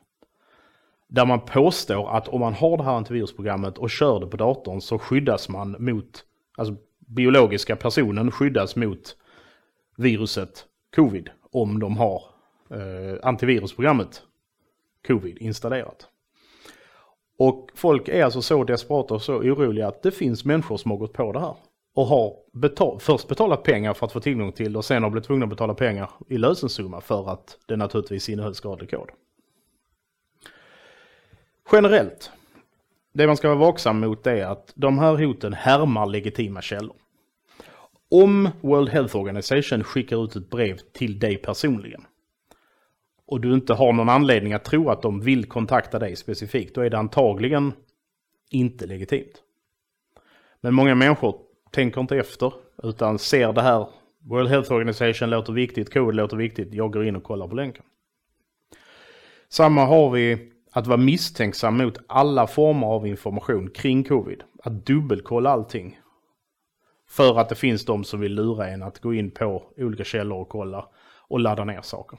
Där 1.08 1.26
man 1.26 1.40
påstår 1.40 2.16
att 2.16 2.28
om 2.28 2.40
man 2.40 2.54
har 2.54 2.76
det 2.76 2.84
här 2.84 2.94
antivirusprogrammet 2.94 3.78
och 3.78 3.90
kör 3.90 4.20
det 4.20 4.26
på 4.26 4.36
datorn 4.36 4.80
så 4.80 4.98
skyddas 4.98 5.48
man 5.48 5.76
mot, 5.78 6.24
alltså 6.56 6.74
biologiska 6.98 7.76
personen 7.76 8.30
skyddas 8.30 8.76
mot 8.76 9.16
viruset 9.96 10.66
covid 10.94 11.30
om 11.50 11.80
de 11.80 11.96
har 11.96 12.31
eh, 12.72 13.18
antivirusprogrammet 13.22 14.22
covid 15.06 15.38
installerat. 15.38 16.08
Och 17.38 17.70
folk 17.74 18.08
är 18.08 18.24
alltså 18.24 18.42
så 18.42 18.64
desperata 18.64 19.14
och 19.14 19.22
så 19.22 19.34
oroliga 19.34 19.88
att 19.88 20.02
det 20.02 20.10
finns 20.10 20.44
människor 20.44 20.76
som 20.76 20.90
har 20.90 20.98
gått 20.98 21.12
på 21.12 21.32
det 21.32 21.40
här. 21.40 21.56
Och 21.94 22.06
har 22.06 22.36
betal 22.52 23.00
först 23.00 23.28
betalat 23.28 23.62
pengar 23.62 23.94
för 23.94 24.06
att 24.06 24.12
få 24.12 24.20
tillgång 24.20 24.52
till 24.52 24.76
och 24.76 24.84
sen 24.84 25.02
har 25.02 25.10
blivit 25.10 25.26
tvungna 25.26 25.44
att 25.44 25.50
betala 25.50 25.74
pengar 25.74 26.10
i 26.28 26.38
lösensumma 26.38 27.00
för 27.00 27.30
att 27.30 27.58
det 27.66 27.76
naturligtvis 27.76 28.28
innehöll 28.28 28.54
skadlig 28.54 28.90
kod. 28.90 29.10
Generellt, 31.72 32.30
det 33.12 33.26
man 33.26 33.36
ska 33.36 33.48
vara 33.48 33.58
vaksam 33.58 34.00
mot 34.00 34.26
är 34.26 34.46
att 34.46 34.72
de 34.74 34.98
här 34.98 35.16
hoten 35.16 35.52
härmar 35.52 36.06
legitima 36.06 36.62
källor. 36.62 36.96
Om 38.10 38.48
World 38.60 38.88
Health 38.88 39.16
Organization 39.16 39.84
skickar 39.84 40.24
ut 40.24 40.36
ett 40.36 40.50
brev 40.50 40.78
till 40.92 41.18
dig 41.18 41.36
personligen 41.36 42.04
och 43.32 43.40
du 43.40 43.54
inte 43.54 43.74
har 43.74 43.92
någon 43.92 44.08
anledning 44.08 44.52
att 44.52 44.64
tro 44.64 44.90
att 44.90 45.02
de 45.02 45.20
vill 45.20 45.44
kontakta 45.44 45.98
dig 45.98 46.16
specifikt, 46.16 46.74
då 46.74 46.80
är 46.80 46.90
det 46.90 46.98
antagligen 46.98 47.72
inte 48.50 48.86
legitimt. 48.86 49.42
Men 50.60 50.74
många 50.74 50.94
människor 50.94 51.36
tänker 51.70 52.00
inte 52.00 52.16
efter, 52.16 52.52
utan 52.82 53.18
ser 53.18 53.52
det 53.52 53.62
här, 53.62 53.88
World 54.18 54.48
Health 54.48 54.72
Organization 54.72 55.30
låter 55.30 55.52
viktigt, 55.52 55.92
covid 55.92 56.14
låter 56.14 56.36
viktigt, 56.36 56.74
jag 56.74 56.92
går 56.92 57.04
in 57.04 57.16
och 57.16 57.22
kollar 57.22 57.48
på 57.48 57.54
länken. 57.54 57.84
Samma 59.48 59.84
har 59.84 60.10
vi 60.10 60.52
att 60.72 60.86
vara 60.86 60.98
misstänksam 60.98 61.76
mot 61.76 61.98
alla 62.06 62.46
former 62.46 62.86
av 62.86 63.06
information 63.06 63.70
kring 63.70 64.04
covid. 64.04 64.42
Att 64.62 64.86
dubbelkolla 64.86 65.50
allting. 65.50 66.00
För 67.08 67.38
att 67.38 67.48
det 67.48 67.54
finns 67.54 67.84
de 67.84 68.04
som 68.04 68.20
vill 68.20 68.34
lura 68.34 68.68
en 68.68 68.82
att 68.82 68.98
gå 68.98 69.14
in 69.14 69.30
på 69.30 69.62
olika 69.76 70.04
källor 70.04 70.38
och 70.38 70.48
kolla 70.48 70.88
och 71.28 71.40
ladda 71.40 71.64
ner 71.64 71.82
saker. 71.82 72.18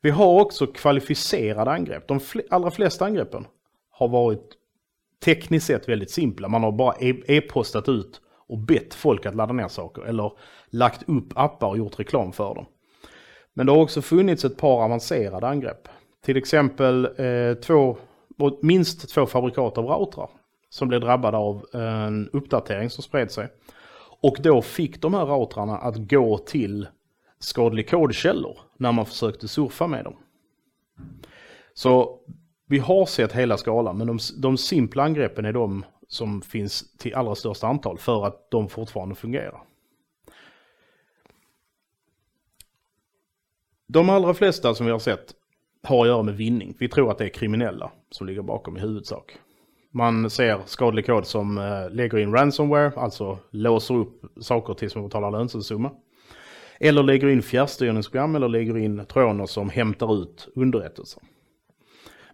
Vi 0.00 0.10
har 0.10 0.40
också 0.40 0.66
kvalificerade 0.66 1.70
angrepp. 1.70 2.08
De 2.08 2.20
allra 2.50 2.70
flesta 2.70 3.04
angreppen 3.04 3.46
har 3.90 4.08
varit 4.08 4.52
tekniskt 5.24 5.66
sett 5.66 5.88
väldigt 5.88 6.10
simpla. 6.10 6.48
Man 6.48 6.62
har 6.62 6.72
bara 6.72 6.94
e- 7.00 7.22
e-postat 7.26 7.88
ut 7.88 8.20
och 8.48 8.58
bett 8.58 8.94
folk 8.94 9.26
att 9.26 9.34
ladda 9.34 9.52
ner 9.52 9.68
saker 9.68 10.02
eller 10.02 10.32
lagt 10.70 11.08
upp 11.08 11.32
appar 11.34 11.68
och 11.68 11.78
gjort 11.78 11.98
reklam 11.98 12.32
för 12.32 12.54
dem. 12.54 12.66
Men 13.54 13.66
det 13.66 13.72
har 13.72 13.82
också 13.82 14.02
funnits 14.02 14.44
ett 14.44 14.56
par 14.56 14.84
avancerade 14.84 15.46
angrepp. 15.48 15.88
Till 16.24 16.36
exempel 16.36 17.04
eh, 17.04 17.54
två, 17.54 17.96
minst 18.62 19.08
två 19.14 19.26
fabrikat 19.26 19.78
av 19.78 19.84
routrar 19.84 20.30
som 20.70 20.88
blev 20.88 21.00
drabbade 21.00 21.36
av 21.36 21.66
en 21.72 22.30
uppdatering 22.32 22.90
som 22.90 23.02
spred 23.02 23.30
sig. 23.30 23.48
Och 24.20 24.36
då 24.40 24.62
fick 24.62 25.02
de 25.02 25.14
här 25.14 25.26
routrarna 25.26 25.78
att 25.78 25.96
gå 25.96 26.38
till 26.38 26.88
skadlig 27.38 27.90
kodkällor 27.90 28.58
när 28.76 28.92
man 28.92 29.06
försökte 29.06 29.48
surfa 29.48 29.86
med 29.86 30.04
dem. 30.04 30.16
Så 31.74 32.20
vi 32.66 32.78
har 32.78 33.06
sett 33.06 33.32
hela 33.32 33.56
skalan 33.56 33.98
men 33.98 34.06
de, 34.06 34.18
de 34.36 34.56
simpla 34.56 35.02
angreppen 35.02 35.44
är 35.44 35.52
de 35.52 35.84
som 36.08 36.42
finns 36.42 36.96
till 36.96 37.14
allra 37.14 37.34
största 37.34 37.66
antal 37.66 37.98
för 37.98 38.26
att 38.26 38.50
de 38.50 38.68
fortfarande 38.68 39.14
fungerar. 39.14 39.62
De 43.86 44.10
allra 44.10 44.34
flesta 44.34 44.74
som 44.74 44.86
vi 44.86 44.92
har 44.92 44.98
sett 44.98 45.34
har 45.82 46.00
att 46.02 46.08
göra 46.08 46.22
med 46.22 46.36
vinning. 46.36 46.76
Vi 46.78 46.88
tror 46.88 47.10
att 47.10 47.18
det 47.18 47.24
är 47.24 47.28
kriminella 47.28 47.90
som 48.10 48.26
ligger 48.26 48.42
bakom 48.42 48.76
i 48.76 48.80
huvudsak. 48.80 49.38
Man 49.90 50.30
ser 50.30 50.60
skadlig 50.66 51.06
kod 51.06 51.26
som 51.26 51.58
eh, 51.58 51.90
lägger 51.90 52.18
in 52.18 52.32
ransomware, 52.32 52.92
alltså 52.96 53.38
låser 53.50 53.94
upp 53.94 54.22
saker 54.40 54.74
tills 54.74 54.94
man 54.94 55.04
betalar 55.04 55.30
lösensumma. 55.30 55.90
Eller 56.80 57.02
lägger 57.02 57.28
in 57.28 57.42
fjärrstyrningsprogram 57.42 58.34
eller 58.34 58.48
lägger 58.48 58.76
in 58.76 59.06
troner 59.06 59.46
som 59.46 59.70
hämtar 59.70 60.22
ut 60.22 60.48
underrättelser. 60.54 61.22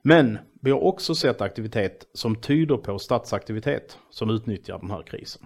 Men 0.02 0.38
vi 0.60 0.70
har 0.70 0.80
också 0.80 1.14
sett 1.14 1.40
aktivitet 1.40 2.06
som 2.12 2.36
tyder 2.36 2.76
på 2.76 2.98
statsaktivitet 2.98 3.98
som 4.10 4.30
utnyttjar 4.30 4.78
den 4.78 4.90
här 4.90 5.02
krisen. 5.02 5.42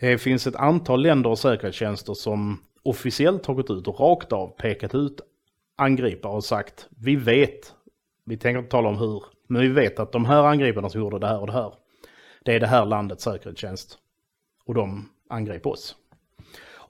Det 0.00 0.18
finns 0.18 0.46
ett 0.46 0.56
antal 0.56 1.02
länder 1.02 1.30
och 1.30 1.38
säkerhetstjänster 1.38 2.14
som 2.14 2.60
officiellt 2.82 3.46
har 3.46 3.54
gått 3.54 3.70
ut 3.70 3.88
och 3.88 4.00
rakt 4.00 4.32
av 4.32 4.48
pekat 4.48 4.94
ut 4.94 5.20
angripare 5.76 6.32
och 6.32 6.44
sagt 6.44 6.88
vi 6.90 7.16
vet, 7.16 7.74
vi 8.24 8.36
tänker 8.36 8.58
inte 8.58 8.70
tala 8.70 8.88
om 8.88 8.98
hur, 8.98 9.24
men 9.48 9.62
vi 9.62 9.68
vet 9.68 9.98
att 9.98 10.12
de 10.12 10.24
här 10.24 10.42
angriparna 10.42 10.88
som 10.88 11.00
gjorde 11.00 11.18
det 11.18 11.26
här 11.26 11.40
och 11.40 11.46
det 11.46 11.52
här, 11.52 11.74
det 12.44 12.54
är 12.54 12.60
det 12.60 12.66
här 12.66 12.86
landets 12.86 13.24
säkerhetstjänst. 13.24 13.98
Och 14.64 14.74
de 14.74 15.08
angrep 15.28 15.66
oss. 15.66 15.96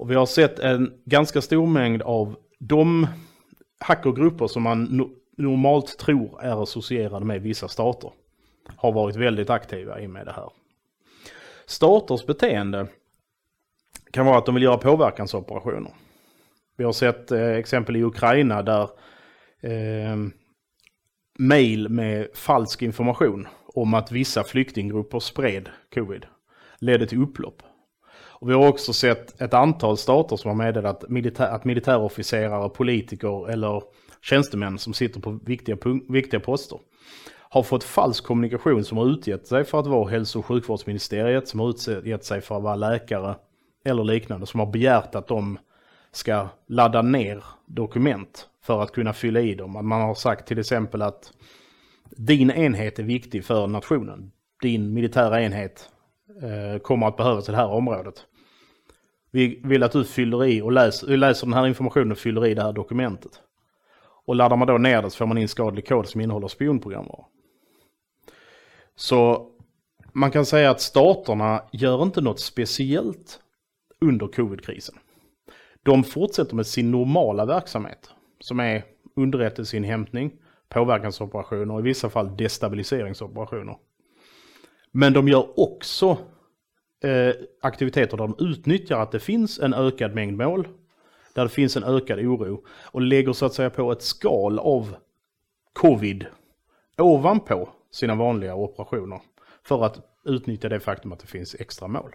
Och 0.00 0.10
vi 0.10 0.14
har 0.14 0.26
sett 0.26 0.58
en 0.58 0.92
ganska 1.04 1.40
stor 1.40 1.66
mängd 1.66 2.02
av 2.02 2.36
de 2.58 3.06
hackergrupper 3.80 4.46
som 4.46 4.62
man 4.62 4.84
no 4.84 5.10
normalt 5.36 5.98
tror 5.98 6.42
är 6.42 6.62
associerade 6.62 7.24
med 7.24 7.42
vissa 7.42 7.68
stater 7.68 8.12
har 8.76 8.92
varit 8.92 9.16
väldigt 9.16 9.50
aktiva 9.50 10.00
i 10.00 10.08
med 10.08 10.26
det 10.26 10.32
här. 10.32 10.50
Staters 11.66 12.26
beteende 12.26 12.86
kan 14.10 14.26
vara 14.26 14.38
att 14.38 14.46
de 14.46 14.54
vill 14.54 14.64
göra 14.64 14.78
påverkansoperationer. 14.78 15.92
Vi 16.76 16.84
har 16.84 16.92
sett 16.92 17.30
eh, 17.30 17.48
exempel 17.48 17.96
i 17.96 18.02
Ukraina 18.02 18.62
där 18.62 18.88
eh, 19.60 20.16
mail 21.38 21.88
med 21.88 22.28
falsk 22.34 22.82
information 22.82 23.48
om 23.74 23.94
att 23.94 24.12
vissa 24.12 24.44
flyktinggrupper 24.44 25.20
spred 25.20 25.68
covid 25.94 26.26
ledde 26.78 27.06
till 27.06 27.22
upplopp. 27.22 27.62
Och 28.40 28.50
vi 28.50 28.54
har 28.54 28.68
också 28.68 28.92
sett 28.92 29.40
ett 29.40 29.54
antal 29.54 29.96
stater 29.96 30.36
som 30.36 30.48
har 30.48 30.56
meddelat 30.56 31.08
militär, 31.08 31.48
att 31.48 31.64
militärofficerare, 31.64 32.68
politiker 32.68 33.50
eller 33.50 33.82
tjänstemän 34.22 34.78
som 34.78 34.94
sitter 34.94 35.20
på 35.20 35.38
viktiga, 35.44 35.76
viktiga 36.08 36.40
poster 36.40 36.78
har 37.52 37.62
fått 37.62 37.84
falsk 37.84 38.24
kommunikation 38.24 38.84
som 38.84 38.98
har 38.98 39.06
utgett 39.06 39.46
sig 39.46 39.64
för 39.64 39.80
att 39.80 39.86
vara 39.86 40.10
hälso 40.10 40.38
och 40.38 40.46
sjukvårdsministeriet, 40.46 41.48
som 41.48 41.60
har 41.60 41.68
utgett 41.68 42.24
sig 42.24 42.40
för 42.40 42.56
att 42.56 42.62
vara 42.62 42.76
läkare 42.76 43.34
eller 43.84 44.04
liknande, 44.04 44.46
som 44.46 44.60
har 44.60 44.66
begärt 44.66 45.14
att 45.14 45.28
de 45.28 45.58
ska 46.12 46.48
ladda 46.66 47.02
ner 47.02 47.44
dokument 47.66 48.48
för 48.62 48.82
att 48.82 48.92
kunna 48.92 49.12
fylla 49.12 49.40
i 49.40 49.54
dem. 49.54 49.72
Man 49.72 50.00
har 50.00 50.14
sagt 50.14 50.46
till 50.46 50.58
exempel 50.58 51.02
att 51.02 51.32
din 52.16 52.50
enhet 52.50 52.98
är 52.98 53.02
viktig 53.02 53.44
för 53.44 53.66
nationen. 53.66 54.32
Din 54.62 54.94
militära 54.94 55.42
enhet 55.42 55.88
eh, 56.42 56.80
kommer 56.80 57.06
att 57.06 57.16
behövas 57.16 57.48
i 57.48 57.52
det 57.52 57.58
här 57.58 57.70
området. 57.70 58.26
Vi 59.30 59.60
vill 59.64 59.82
att 59.82 59.92
du 59.92 60.04
fyller 60.04 60.44
i 60.44 60.62
och 60.62 60.72
läser, 60.72 61.16
läser 61.16 61.46
den 61.46 61.54
här 61.54 61.66
informationen 61.66 62.12
och 62.12 62.18
fyller 62.18 62.46
i 62.46 62.54
det 62.54 62.62
här 62.62 62.72
dokumentet. 62.72 63.32
Och 64.26 64.36
laddar 64.36 64.56
man 64.56 64.68
då 64.68 64.78
ner 64.78 65.02
det 65.02 65.10
så 65.10 65.16
får 65.16 65.26
man 65.26 65.38
in 65.38 65.48
skadlig 65.48 65.88
kod 65.88 66.08
som 66.08 66.20
innehåller 66.20 66.48
spionprogramvara. 66.48 67.24
Så 68.96 69.50
man 70.12 70.30
kan 70.30 70.46
säga 70.46 70.70
att 70.70 70.80
staterna 70.80 71.62
gör 71.72 72.02
inte 72.02 72.20
något 72.20 72.40
speciellt 72.40 73.40
under 74.00 74.26
covidkrisen. 74.26 74.94
De 75.82 76.04
fortsätter 76.04 76.56
med 76.56 76.66
sin 76.66 76.90
normala 76.90 77.44
verksamhet 77.44 78.10
som 78.40 78.60
är 78.60 78.84
underrättelseinhämtning, 79.16 80.32
påverkansoperationer 80.68 81.74
och 81.74 81.80
i 81.80 81.82
vissa 81.82 82.10
fall 82.10 82.36
destabiliseringsoperationer. 82.36 83.76
Men 84.92 85.12
de 85.12 85.28
gör 85.28 85.60
också 85.60 86.18
eh, 87.00 87.34
aktiviteter 87.60 88.16
där 88.16 88.26
de 88.26 88.36
utnyttjar 88.38 89.00
att 89.00 89.12
det 89.12 89.20
finns 89.20 89.58
en 89.58 89.74
ökad 89.74 90.14
mängd 90.14 90.36
mål, 90.36 90.68
där 91.34 91.42
det 91.42 91.48
finns 91.48 91.76
en 91.76 91.84
ökad 91.84 92.18
oro 92.18 92.64
och 92.68 93.00
lägger 93.00 93.32
så 93.32 93.46
att 93.46 93.54
säga 93.54 93.70
på 93.70 93.92
ett 93.92 94.02
skal 94.02 94.58
av 94.58 94.96
covid 95.72 96.26
ovanpå 96.98 97.68
sina 97.90 98.14
vanliga 98.14 98.54
operationer 98.54 99.20
för 99.62 99.84
att 99.84 100.00
utnyttja 100.24 100.68
det 100.68 100.80
faktum 100.80 101.12
att 101.12 101.20
det 101.20 101.26
finns 101.26 101.54
extra 101.54 101.88
mål. 101.88 102.14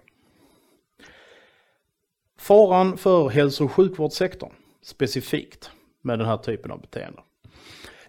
Faran 2.38 2.98
för 2.98 3.30
hälso 3.30 3.66
och 3.66 3.72
sjukvårdssektorn 3.72 4.52
specifikt 4.82 5.72
med 6.02 6.20
den 6.20 6.28
här 6.28 6.38
typen 6.38 6.72
av 6.72 6.82
beteende. 6.82 7.22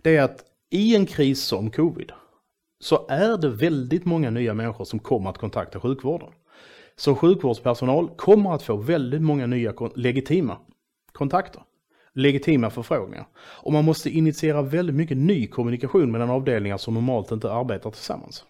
Det 0.03 0.17
är 0.17 0.23
att 0.23 0.45
i 0.71 0.97
en 0.97 1.07
kris 1.07 1.43
som 1.43 1.71
covid 1.71 2.13
så 2.81 3.07
är 3.09 3.37
det 3.37 3.49
väldigt 3.49 4.05
många 4.05 4.31
nya 4.31 4.55
människor 4.55 4.85
som 4.85 4.99
kommer 4.99 5.31
att 5.31 5.39
kontakta 5.39 5.81
sjukvården. 5.81 6.33
Så 6.99 7.15
sjukvårdspersonal 7.15 8.09
kommer 8.17 8.55
att 8.55 8.63
få 8.63 8.77
väldigt 8.77 9.23
många 9.23 9.47
nya 9.47 9.75
legitima 9.95 10.59
kontakter. 11.13 11.63
Legitima 12.13 12.71
förfrågningar. 12.71 13.27
Och 13.37 13.73
man 13.73 13.85
måste 13.85 14.11
initiera 14.11 14.63
väldigt 14.63 14.97
mycket 14.97 15.17
ny 15.17 15.47
kommunikation 15.47 16.11
mellan 16.11 16.31
avdelningar 16.31 16.77
som 16.77 16.95
normalt 16.95 17.31
inte 17.31 17.53
arbetar 17.53 17.91
tillsammans. 17.91 18.45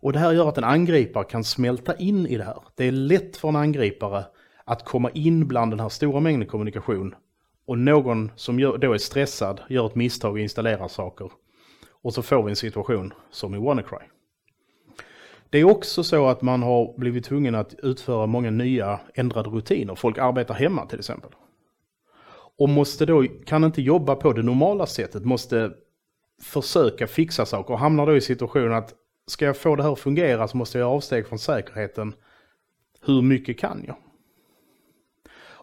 Och 0.00 0.12
det 0.12 0.18
här 0.18 0.32
gör 0.32 0.48
att 0.48 0.58
en 0.58 0.64
angripare 0.64 1.24
kan 1.24 1.44
smälta 1.44 1.96
in 1.96 2.26
i 2.26 2.36
det 2.36 2.44
här. 2.44 2.62
Det 2.74 2.84
är 2.84 2.92
lätt 2.92 3.36
för 3.36 3.48
en 3.48 3.56
angripare 3.56 4.24
att 4.64 4.84
komma 4.84 5.10
in 5.10 5.48
bland 5.48 5.72
den 5.72 5.80
här 5.80 5.88
stora 5.88 6.20
mängden 6.20 6.48
kommunikation 6.48 7.14
och 7.66 7.78
någon 7.78 8.30
som 8.36 8.60
gör, 8.60 8.78
då 8.78 8.92
är 8.92 8.98
stressad 8.98 9.60
gör 9.68 9.86
ett 9.86 9.94
misstag 9.94 10.32
och 10.32 10.38
installerar 10.38 10.88
saker. 10.88 11.30
Och 12.02 12.14
så 12.14 12.22
får 12.22 12.42
vi 12.42 12.50
en 12.50 12.56
situation 12.56 13.12
som 13.30 13.54
i 13.54 13.58
WannaCry. 13.58 14.11
Det 15.52 15.58
är 15.58 15.64
också 15.64 16.04
så 16.04 16.26
att 16.26 16.42
man 16.42 16.62
har 16.62 16.98
blivit 16.98 17.24
tvungen 17.24 17.54
att 17.54 17.74
utföra 17.82 18.26
många 18.26 18.50
nya 18.50 19.00
ändrade 19.14 19.50
rutiner. 19.50 19.94
Folk 19.94 20.18
arbetar 20.18 20.54
hemma 20.54 20.86
till 20.86 20.98
exempel. 20.98 21.30
Och 22.58 22.68
måste 22.68 23.06
då, 23.06 23.24
kan 23.46 23.64
inte 23.64 23.82
jobba 23.82 24.16
på 24.16 24.32
det 24.32 24.42
normala 24.42 24.86
sättet, 24.86 25.24
måste 25.24 25.72
försöka 26.42 27.06
fixa 27.06 27.46
saker 27.46 27.74
och 27.74 27.80
hamnar 27.80 28.06
då 28.06 28.16
i 28.16 28.20
situationen 28.20 28.72
att 28.72 28.94
ska 29.26 29.44
jag 29.44 29.56
få 29.56 29.76
det 29.76 29.82
här 29.82 29.92
att 29.92 29.98
fungera 29.98 30.48
så 30.48 30.56
måste 30.56 30.78
jag 30.78 30.86
göra 30.86 30.96
avsteg 30.96 31.26
från 31.26 31.38
säkerheten. 31.38 32.14
Hur 33.00 33.22
mycket 33.22 33.58
kan 33.58 33.84
jag? 33.86 33.96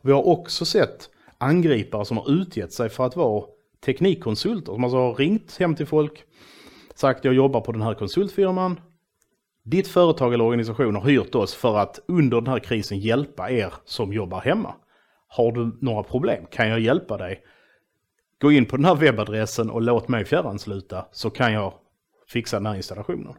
Vi 0.02 0.12
har 0.12 0.28
också 0.28 0.66
sett 0.66 1.10
angripare 1.38 2.06
som 2.06 2.18
har 2.18 2.32
utgett 2.32 2.74
sig 2.74 2.90
för 2.90 3.06
att 3.06 3.16
vara 3.16 3.46
teknikkonsulter. 3.86 4.74
Som 4.74 4.84
alltså 4.84 4.98
har 4.98 5.16
ringt 5.16 5.58
hem 5.58 5.76
till 5.76 5.88
folk, 5.88 6.24
sagt 6.96 7.26
jag 7.26 7.34
jobbar 7.34 7.62
på 7.62 7.72
den 7.72 7.82
här 7.82 7.94
konsultfirman. 7.94 8.80
Ditt 9.70 9.88
företag 9.88 10.34
eller 10.34 10.44
organisation 10.44 10.96
har 10.96 11.02
hyrt 11.02 11.36
oss 11.36 11.56
för 11.56 11.78
att 11.78 12.00
under 12.06 12.42
den 12.42 12.48
här 12.48 12.60
krisen 12.60 13.00
hjälpa 13.00 13.52
er 13.52 13.74
som 13.86 14.14
jobbar 14.14 14.42
hemma. 14.42 14.76
Har 15.28 15.52
du 15.52 15.78
några 15.82 16.04
problem? 16.04 16.46
Kan 16.52 16.70
jag 16.70 16.80
hjälpa 16.80 17.18
dig? 17.18 17.44
Gå 18.42 18.52
in 18.52 18.66
på 18.66 18.76
den 18.76 18.86
här 18.86 18.96
webbadressen 18.96 19.70
och 19.70 19.82
låt 19.82 20.08
mig 20.08 20.26
fjärransluta 20.26 21.06
så 21.12 21.30
kan 21.30 21.54
jag 21.54 21.74
fixa 22.28 22.58
den 22.58 22.66
här 22.66 22.76
installationen. 22.76 23.34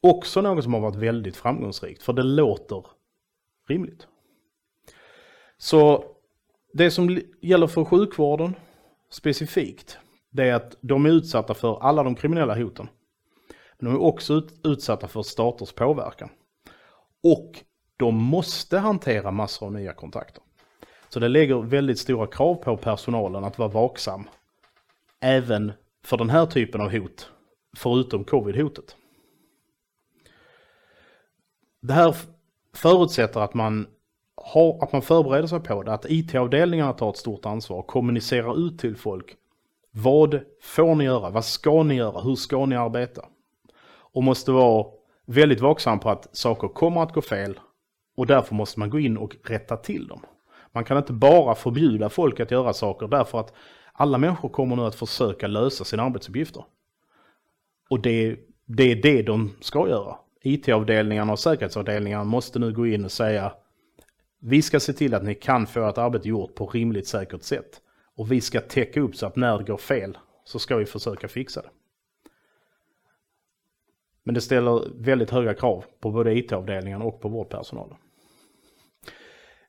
Också 0.00 0.40
något 0.40 0.64
som 0.64 0.74
har 0.74 0.80
varit 0.80 0.96
väldigt 0.96 1.36
framgångsrikt 1.36 2.02
för 2.02 2.12
det 2.12 2.22
låter 2.22 2.86
rimligt. 3.68 4.06
Så 5.58 6.04
det 6.72 6.90
som 6.90 7.20
gäller 7.40 7.66
för 7.66 7.84
sjukvården 7.84 8.54
specifikt, 9.10 9.98
det 10.30 10.48
är 10.48 10.54
att 10.54 10.76
de 10.80 11.06
är 11.06 11.10
utsatta 11.10 11.54
för 11.54 11.82
alla 11.82 12.02
de 12.02 12.14
kriminella 12.14 12.54
hoten. 12.54 12.88
Men 13.78 13.92
de 13.92 14.00
är 14.00 14.04
också 14.04 14.42
utsatta 14.64 15.08
för 15.08 15.22
staters 15.22 15.72
påverkan. 15.72 16.28
Och 17.22 17.64
de 17.96 18.14
måste 18.14 18.78
hantera 18.78 19.30
massor 19.30 19.66
av 19.66 19.72
nya 19.72 19.92
kontakter. 19.92 20.42
Så 21.08 21.20
det 21.20 21.28
lägger 21.28 21.62
väldigt 21.62 21.98
stora 21.98 22.26
krav 22.26 22.54
på 22.54 22.76
personalen 22.76 23.44
att 23.44 23.58
vara 23.58 23.68
vaksam. 23.68 24.28
Även 25.20 25.72
för 26.04 26.16
den 26.16 26.30
här 26.30 26.46
typen 26.46 26.80
av 26.80 26.90
hot, 26.90 27.30
förutom 27.76 28.24
covid-hotet. 28.24 28.96
Det 31.80 31.92
här 31.92 32.16
förutsätter 32.74 33.40
att 33.40 33.54
man 33.54 33.86
har, 34.36 34.84
att 34.84 34.92
man 34.92 35.02
förbereder 35.02 35.48
sig 35.48 35.60
på 35.60 35.82
det, 35.82 35.92
att 35.92 36.06
IT-avdelningarna 36.08 36.92
tar 36.92 37.10
ett 37.10 37.16
stort 37.16 37.46
ansvar 37.46 37.78
och 37.78 37.86
kommunicerar 37.86 38.66
ut 38.66 38.78
till 38.78 38.96
folk. 38.96 39.36
Vad 39.90 40.40
får 40.62 40.94
ni 40.94 41.04
göra? 41.04 41.30
Vad 41.30 41.44
ska 41.44 41.82
ni 41.82 41.94
göra? 41.94 42.20
Hur 42.20 42.34
ska 42.34 42.66
ni 42.66 42.76
arbeta? 42.76 43.24
Och 44.18 44.24
måste 44.24 44.52
vara 44.52 44.86
väldigt 45.26 45.60
vaksam 45.60 46.00
på 46.00 46.10
att 46.10 46.36
saker 46.36 46.68
kommer 46.68 47.02
att 47.02 47.12
gå 47.12 47.22
fel 47.22 47.60
och 48.16 48.26
därför 48.26 48.54
måste 48.54 48.78
man 48.80 48.90
gå 48.90 48.98
in 48.98 49.16
och 49.16 49.36
rätta 49.44 49.76
till 49.76 50.06
dem. 50.06 50.20
Man 50.72 50.84
kan 50.84 50.98
inte 50.98 51.12
bara 51.12 51.54
förbjuda 51.54 52.08
folk 52.08 52.40
att 52.40 52.50
göra 52.50 52.72
saker 52.72 53.08
därför 53.08 53.40
att 53.40 53.52
alla 53.92 54.18
människor 54.18 54.48
kommer 54.48 54.76
nu 54.76 54.82
att 54.82 54.94
försöka 54.94 55.46
lösa 55.46 55.84
sina 55.84 56.02
arbetsuppgifter. 56.02 56.64
Och 57.90 58.00
det, 58.00 58.36
det 58.64 58.92
är 58.92 58.96
det 58.96 59.22
de 59.22 59.54
ska 59.60 59.88
göra. 59.88 60.16
IT-avdelningarna 60.42 61.32
och 61.32 61.38
säkerhetsavdelningarna 61.38 62.24
måste 62.24 62.58
nu 62.58 62.72
gå 62.72 62.86
in 62.86 63.04
och 63.04 63.12
säga 63.12 63.52
vi 64.40 64.62
ska 64.62 64.80
se 64.80 64.92
till 64.92 65.14
att 65.14 65.24
ni 65.24 65.34
kan 65.34 65.66
få 65.66 65.88
ett 65.88 65.98
arbete 65.98 66.28
gjort 66.28 66.54
på 66.54 66.66
rimligt 66.66 67.06
säkert 67.06 67.42
sätt. 67.42 67.80
Och 68.16 68.32
vi 68.32 68.40
ska 68.40 68.60
täcka 68.60 69.00
upp 69.00 69.16
så 69.16 69.26
att 69.26 69.36
när 69.36 69.58
det 69.58 69.64
går 69.64 69.76
fel 69.76 70.18
så 70.44 70.58
ska 70.58 70.76
vi 70.76 70.86
försöka 70.86 71.28
fixa 71.28 71.62
det. 71.62 71.68
Men 74.28 74.34
det 74.34 74.40
ställer 74.40 74.88
väldigt 74.94 75.30
höga 75.30 75.54
krav 75.54 75.84
på 76.00 76.10
både 76.10 76.38
IT-avdelningen 76.38 77.02
och 77.02 77.20
på 77.20 77.28
vårdpersonalen. 77.28 77.96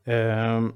Ehm, 0.05 0.73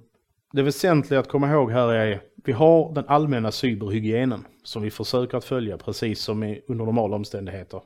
det 0.53 0.61
väsentliga 0.61 1.19
att 1.19 1.27
komma 1.27 1.51
ihåg 1.51 1.71
här 1.71 1.93
är 1.93 2.21
vi 2.35 2.51
har 2.51 2.93
den 2.93 3.07
allmänna 3.07 3.51
cyberhygienen 3.51 4.45
som 4.63 4.81
vi 4.81 4.91
försöker 4.91 5.37
att 5.37 5.45
följa 5.45 5.77
precis 5.77 6.21
som 6.21 6.43
under 6.43 6.85
normala 6.85 7.15
omständigheter. 7.15 7.81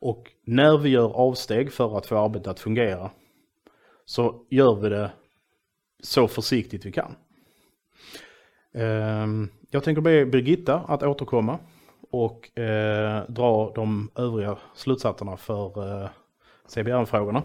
Och 0.00 0.32
när 0.44 0.78
vi 0.78 0.88
gör 0.88 1.12
avsteg 1.12 1.72
för 1.72 1.98
att 1.98 2.06
få 2.06 2.18
arbetet 2.18 2.48
att 2.48 2.60
fungera 2.60 3.10
så 4.04 4.46
gör 4.50 4.80
vi 4.80 4.88
det 4.88 5.12
så 6.02 6.28
försiktigt 6.28 6.86
vi 6.86 6.92
kan. 6.92 7.14
Ehm, 8.74 9.48
jag 9.70 9.84
tänker 9.84 10.02
be 10.02 10.26
Birgitta 10.26 10.78
att 10.78 11.02
återkomma 11.02 11.58
och 12.10 12.58
eh, 12.58 13.22
dra 13.28 13.72
de 13.74 14.10
övriga 14.16 14.56
slutsatserna 14.74 15.36
för 15.36 16.02
eh, 16.02 16.08
CBR-frågorna. 16.66 17.42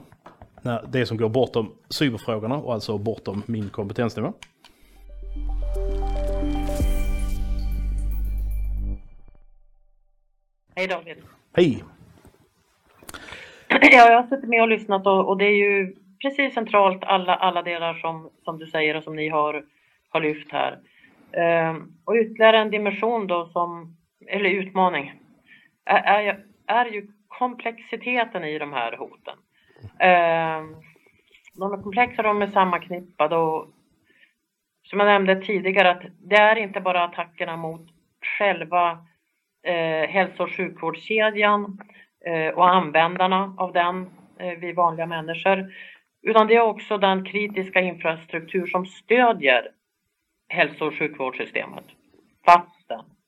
Det 0.87 1.05
som 1.05 1.17
går 1.17 1.29
bortom 1.29 1.71
cyberfrågorna 1.89 2.57
och 2.57 2.73
alltså 2.73 2.97
bortom 2.97 3.43
min 3.45 3.69
kompetensnivå. 3.69 4.33
Hej 10.75 10.87
David. 10.87 11.17
Hej! 11.53 11.83
Ja, 13.81 14.11
jag 14.11 14.21
har 14.21 14.27
suttit 14.27 14.49
med 14.49 14.61
och 14.61 14.67
lyssnat 14.67 15.07
och, 15.07 15.29
och, 15.29 15.37
det 15.37 15.45
är 15.45 15.55
ju 15.55 15.95
precis 16.21 16.53
centralt 16.53 17.03
alla, 17.03 17.35
alla 17.35 17.61
delar 17.61 17.93
som, 17.93 18.29
som 18.43 18.59
du 18.59 18.67
säger 18.67 18.97
och 18.97 19.03
som 19.03 19.15
ni 19.15 19.29
har, 19.29 19.65
har 20.09 20.21
lyft 20.21 20.51
här. 20.51 20.79
Ehm, 21.31 21.93
och 22.05 22.15
ytterligare 22.15 22.57
en 22.57 22.71
dimension 22.71 23.27
då 23.27 23.45
som, 23.45 23.97
eller 24.27 24.49
utmaning, 24.49 25.13
är, 25.85 26.03
är, 26.03 26.45
är 26.67 26.85
ju 26.85 27.07
komplexiteten 27.27 28.43
i 28.43 28.59
de 28.59 28.73
här 28.73 28.97
hoten. 28.97 29.37
Eh, 29.99 30.77
de 31.55 31.73
är 31.73 31.83
komplexa, 31.83 32.21
de 32.21 32.41
är 32.41 32.47
sammanknippade 32.47 33.35
och 33.35 33.67
som 34.83 34.99
jag 34.99 35.05
nämnde 35.05 35.41
tidigare 35.41 35.91
att 35.91 36.03
det 36.19 36.35
är 36.35 36.55
inte 36.55 36.81
bara 36.81 37.03
attackerna 37.03 37.57
mot 37.57 37.89
själva 38.37 38.91
eh, 39.63 40.09
hälso 40.09 40.43
och 40.43 40.51
sjukvårdskedjan 40.51 41.79
eh, 42.25 42.53
och 42.53 42.69
användarna 42.69 43.55
av 43.57 43.73
den, 43.73 44.09
eh, 44.39 44.59
vi 44.59 44.73
vanliga 44.73 45.05
människor, 45.05 45.73
utan 46.21 46.47
det 46.47 46.55
är 46.55 46.61
också 46.61 46.97
den 46.97 47.25
kritiska 47.25 47.81
infrastruktur 47.81 48.67
som 48.67 48.85
stödjer 48.85 49.71
hälso 50.47 50.85
och 50.85 50.93
sjukvårdssystemet. 50.93 51.85
Vatten, 52.45 52.74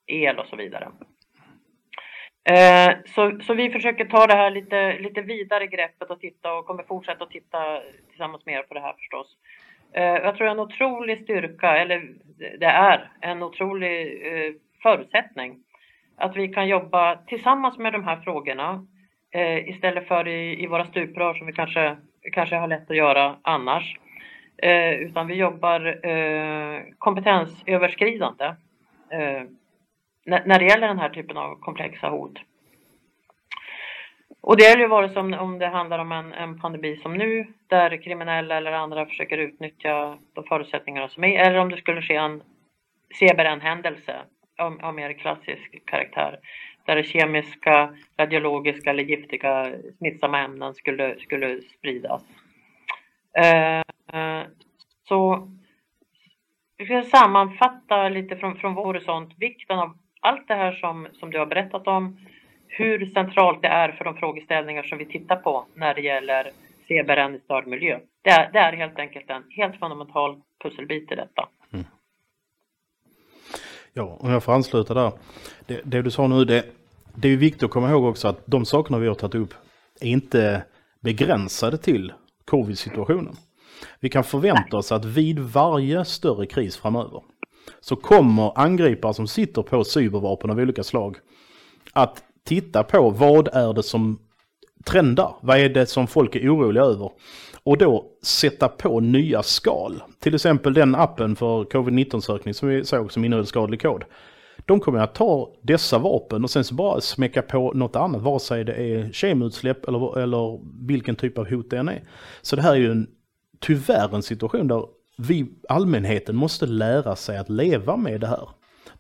el 0.08 0.40
och 0.40 0.48
så 0.48 0.56
vidare. 0.56 0.88
Eh, 2.50 2.96
så, 3.06 3.40
så 3.42 3.54
vi 3.54 3.70
försöker 3.70 4.06
ta 4.06 4.28
det 4.28 4.34
här 4.34 4.52
lite, 4.52 5.00
lite 5.00 5.22
vidare 5.22 5.68
greppet 5.68 6.10
och 6.10 6.20
titta 6.20 6.54
och 6.54 6.66
kommer 6.66 6.84
fortsätta 6.84 7.24
att 7.24 7.32
titta 7.32 7.82
tillsammans 8.10 8.46
med 8.46 8.56
er 8.56 8.64
på 8.64 8.74
det 8.74 8.80
här 8.80 8.94
förstås. 8.94 9.38
Eh, 9.94 10.04
jag 10.04 10.36
tror 10.36 10.48
en 10.48 10.60
otrolig 10.60 11.24
styrka, 11.24 11.78
eller 11.78 12.10
det 12.60 12.66
är 12.66 13.12
en 13.22 13.44
otrolig 13.44 14.22
eh, 14.26 14.54
förutsättning 14.84 15.64
att 16.18 16.36
vi 16.36 16.48
kan 16.48 16.68
jobba 16.68 17.16
tillsammans 17.16 17.78
med 17.78 17.94
de 17.94 18.04
här 18.04 18.22
frågorna 18.22 18.88
istället 19.66 20.08
för 20.08 20.28
i, 20.28 20.64
i 20.64 20.68
våra 20.68 20.86
stuprör 20.86 21.34
som 21.34 21.48
vi 21.48 21.54
kanske, 21.54 21.98
kanske 22.32 22.56
har 22.56 22.68
lätt 22.68 22.92
att 22.92 22.98
göra 22.98 23.36
annars. 23.42 24.00
Utan 25.00 25.28
vi 25.28 25.34
jobbar 25.36 26.00
kompetensöverskridande 26.98 28.56
när 30.28 30.60
det 30.60 30.66
gäller 30.66 30.88
den 30.88 31.00
här 31.00 31.10
typen 31.10 31.38
av 31.38 31.56
komplexa 31.56 32.10
hot. 32.10 32.40
Och 34.42 34.58
det 34.58 34.64
gäller 34.64 34.82
ju 34.82 34.88
vare 34.88 35.10
sig 35.10 35.22
om 35.22 35.60
det 35.60 35.68
handlar 35.68 36.00
om 36.00 36.12
en, 36.12 36.34
en 36.34 36.60
pandemi 36.60 36.98
som 36.98 37.14
nu, 37.14 37.48
där 37.68 38.04
kriminella 38.04 38.58
eller 38.58 38.72
andra 38.72 39.06
försöker 39.06 39.38
utnyttja 39.38 40.18
de 40.34 40.44
förutsättningar 40.44 41.08
som 41.08 41.24
är, 41.24 41.40
eller 41.40 41.60
om 41.60 41.70
det 41.70 41.78
skulle 41.78 42.02
ske 42.02 42.16
en 42.16 42.44
CBRN-händelse 43.20 44.16
av, 44.58 44.80
av 44.82 44.96
mer 44.96 45.14
klassisk 45.14 45.86
karaktär, 45.86 46.40
där 46.86 46.96
det 46.96 47.04
kemiska, 47.04 47.96
radiologiska 48.20 48.90
eller 48.90 49.04
giftiga 49.04 49.72
smittsamma 49.98 50.40
ämnen 50.40 50.74
skulle, 50.74 51.20
skulle 51.20 51.62
spridas. 51.62 52.24
Eh, 53.38 53.80
eh 54.14 54.46
så 55.08 55.52
vi 56.78 56.86
ska 56.86 57.04
sammanfatta 57.04 58.10
lite 58.10 58.36
från, 58.36 58.56
från 58.56 58.76
vår 58.76 58.86
horisont 58.86 59.34
vikten 59.38 59.80
av 59.80 59.98
allt 60.28 60.48
det 60.48 60.54
här 60.54 60.72
som, 60.72 61.08
som 61.20 61.32
du 61.32 61.40
har 61.40 61.46
berättat 61.46 61.88
om, 61.88 62.18
hur 62.68 63.06
centralt 63.06 63.62
det 63.62 63.68
är 63.68 63.92
för 63.92 64.06
de 64.06 64.16
frågeställningar 64.16 64.84
som 64.84 64.98
vi 64.98 65.06
tittar 65.06 65.36
på 65.36 65.66
när 65.76 65.94
det 65.94 66.02
gäller 66.02 66.52
CBRN 66.88 67.36
i 67.36 67.40
störd 67.40 67.68
miljö. 67.68 68.00
Det 68.22 68.30
är, 68.30 68.52
det 68.52 68.60
är 68.60 68.74
helt 68.74 69.00
enkelt 69.00 69.30
en 69.30 69.44
helt 69.50 69.80
fundamental 69.80 70.42
pusselbit 70.64 71.12
i 71.12 71.16
detta. 71.16 71.50
Mm. 71.74 71.86
Ja, 73.94 74.18
om 74.20 74.32
jag 74.32 74.44
får 74.44 74.54
ansluta 74.54 74.94
där. 74.94 75.12
Det, 75.66 75.82
det 75.84 76.02
du 76.02 76.12
sa 76.12 76.28
nu, 76.28 76.46
det, 76.46 76.66
det 77.16 77.28
är 77.28 77.38
viktigt 77.38 77.64
att 77.64 77.72
komma 77.72 77.90
ihåg 77.90 78.06
också 78.06 78.28
att 78.28 78.46
de 78.46 78.66
sakerna 78.66 79.00
vi 79.00 79.08
har 79.08 79.16
tagit 79.16 79.36
upp 79.36 79.54
är 80.02 80.08
inte 80.08 80.64
begränsade 81.00 81.78
till 81.78 82.14
covid-situationen. 82.46 83.36
Vi 84.00 84.10
kan 84.10 84.24
förvänta 84.24 84.78
oss 84.78 84.92
att 84.92 85.06
vid 85.06 85.40
varje 85.40 86.06
större 86.06 86.46
kris 86.46 86.78
framöver 86.78 87.22
så 87.80 87.96
kommer 87.96 88.60
angripare 88.60 89.14
som 89.14 89.28
sitter 89.28 89.62
på 89.62 89.84
cybervapen 89.84 90.50
av 90.50 90.60
olika 90.60 90.84
slag 90.84 91.18
att 91.94 92.24
titta 92.46 92.84
på 92.84 93.10
vad 93.10 93.48
är 93.54 93.74
det 93.74 93.84
som 93.84 94.20
trendar? 94.86 95.36
Vad 95.42 95.58
är 95.58 95.70
det 95.70 95.86
som 95.86 96.08
folk 96.08 96.36
är 96.36 96.56
oroliga 96.56 96.84
över? 96.84 97.12
Och 97.64 97.78
då 97.78 98.06
sätta 98.24 98.68
på 98.68 99.00
nya 99.00 99.44
skal. 99.44 100.04
Till 100.20 100.36
exempel 100.36 100.74
den 100.74 100.96
appen 100.96 101.36
för 101.36 101.64
covid-19-sökning 101.64 102.54
som 102.54 102.70
vi 102.70 102.86
såg 102.86 103.12
som 103.12 103.26
innehöll 103.26 103.46
skadlig 103.46 103.82
kod. 103.82 104.04
De 104.66 104.80
kommer 104.80 105.00
att 105.00 105.16
ta 105.16 105.54
dessa 105.62 105.98
vapen 105.98 106.44
och 106.44 106.50
sen 106.50 106.64
så 106.64 106.76
bara 106.76 107.02
smäcka 107.02 107.42
på 107.42 107.74
något 107.74 107.96
annat, 107.96 108.22
vare 108.22 108.40
sig 108.40 108.64
det 108.64 108.74
är 108.74 109.12
kemutsläpp 109.12 109.88
eller, 109.88 110.20
eller 110.20 110.60
vilken 110.88 111.16
typ 111.16 111.38
av 111.38 111.50
hot 111.50 111.70
det 111.70 111.78
än 111.78 111.90
är. 111.90 112.04
Så 112.42 112.56
det 112.56 112.62
här 112.62 112.72
är 112.72 112.80
ju 112.80 112.92
en, 112.92 113.08
tyvärr 113.60 114.16
en 114.16 114.24
situation 114.24 114.68
där 114.68 114.84
vi, 115.18 115.46
allmänheten 115.70 116.36
måste 116.36 116.66
lära 116.66 117.16
sig 117.16 117.38
att 117.38 117.50
leva 117.50 117.98
med 117.98 118.22
det 118.22 118.28
här. 118.28 118.50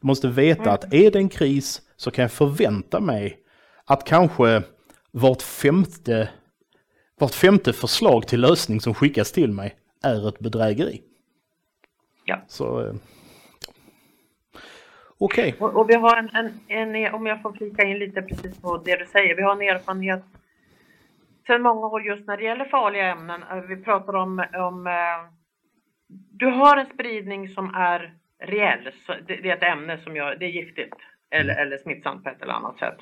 Du 0.01 0.07
måste 0.07 0.27
veta 0.27 0.61
mm. 0.61 0.73
att 0.73 0.93
är 0.93 1.11
det 1.11 1.19
en 1.19 1.29
kris 1.29 1.81
så 1.95 2.11
kan 2.11 2.21
jag 2.21 2.31
förvänta 2.31 2.99
mig 2.99 3.39
att 3.85 4.03
kanske 4.03 4.63
vart 5.11 5.41
femte, 5.41 6.29
vart 7.19 7.33
femte 7.33 7.73
förslag 7.73 8.27
till 8.27 8.41
lösning 8.41 8.81
som 8.81 8.93
skickas 8.93 9.31
till 9.31 9.51
mig 9.51 9.75
är 10.03 10.29
ett 10.29 10.39
bedrägeri. 10.39 11.01
Ja. 12.25 12.41
Så, 12.47 12.81
eh, 12.81 12.93
Okej. 15.19 15.55
Okay. 15.57 15.67
Och, 15.67 15.75
och, 15.75 15.89
vi 15.89 15.95
har 15.95 16.17
en, 16.17 16.29
en, 16.67 16.95
en, 16.95 17.13
om 17.13 17.25
jag 17.25 17.41
får 17.41 17.51
flika 17.51 17.83
in 17.83 17.99
lite 17.99 18.21
precis 18.21 18.61
på 18.61 18.77
det 18.77 18.95
du 18.95 19.05
säger, 19.05 19.35
vi 19.35 19.41
har 19.41 19.51
en 19.51 19.75
erfarenhet 19.75 20.23
sedan 21.47 21.61
många 21.61 21.87
år 21.87 22.01
just 22.01 22.27
när 22.27 22.37
det 22.37 22.43
gäller 22.43 22.65
farliga 22.65 23.11
ämnen. 23.11 23.41
Vi 23.67 23.75
pratar 23.75 24.15
om, 24.15 24.45
om 24.53 24.87
eh, 24.87 25.36
du 26.09 26.45
har 26.45 26.77
en 26.77 26.85
spridning 26.85 27.49
som 27.49 27.75
är 27.75 28.13
reell. 28.39 28.89
Det, 29.27 29.35
det, 29.35 29.49
är 29.49 29.57
ett 29.57 29.63
ämne 29.63 29.97
som 29.97 30.15
gör, 30.15 30.35
det 30.35 30.45
är 30.45 30.49
giftigt 30.49 30.95
eller, 31.29 31.53
mm. 31.53 31.67
eller 31.67 31.77
smittsamt 31.77 32.23
på 32.23 32.29
ett 32.29 32.41
eller 32.41 32.53
annat 32.53 32.79
sätt. 32.79 32.97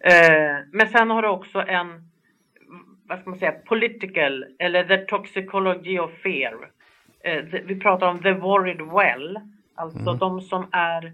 Eh, 0.00 0.56
men 0.72 0.88
sen 0.88 1.10
har 1.10 1.22
du 1.22 1.28
också 1.28 1.58
en, 1.58 2.08
vad 3.08 3.18
ska 3.18 3.30
man 3.30 3.38
säga, 3.38 3.52
political 3.52 4.44
eller 4.58 4.84
the 4.84 4.98
toxicology 4.98 5.98
of 5.98 6.10
fear. 6.22 6.70
Eh, 7.24 7.44
vi 7.44 7.80
pratar 7.80 8.08
om 8.08 8.22
the 8.22 8.32
worried 8.32 8.80
well, 8.80 9.40
alltså 9.74 9.98
mm. 9.98 10.18
de 10.18 10.40
som 10.40 10.68
är 10.72 11.12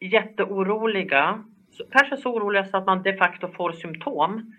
jätteoroliga, 0.00 1.44
kanske 1.90 2.16
så 2.16 2.34
oroliga 2.34 2.64
så 2.64 2.76
att 2.76 2.86
man 2.86 3.02
de 3.02 3.16
facto 3.16 3.48
får 3.48 3.72
symptom 3.72 4.52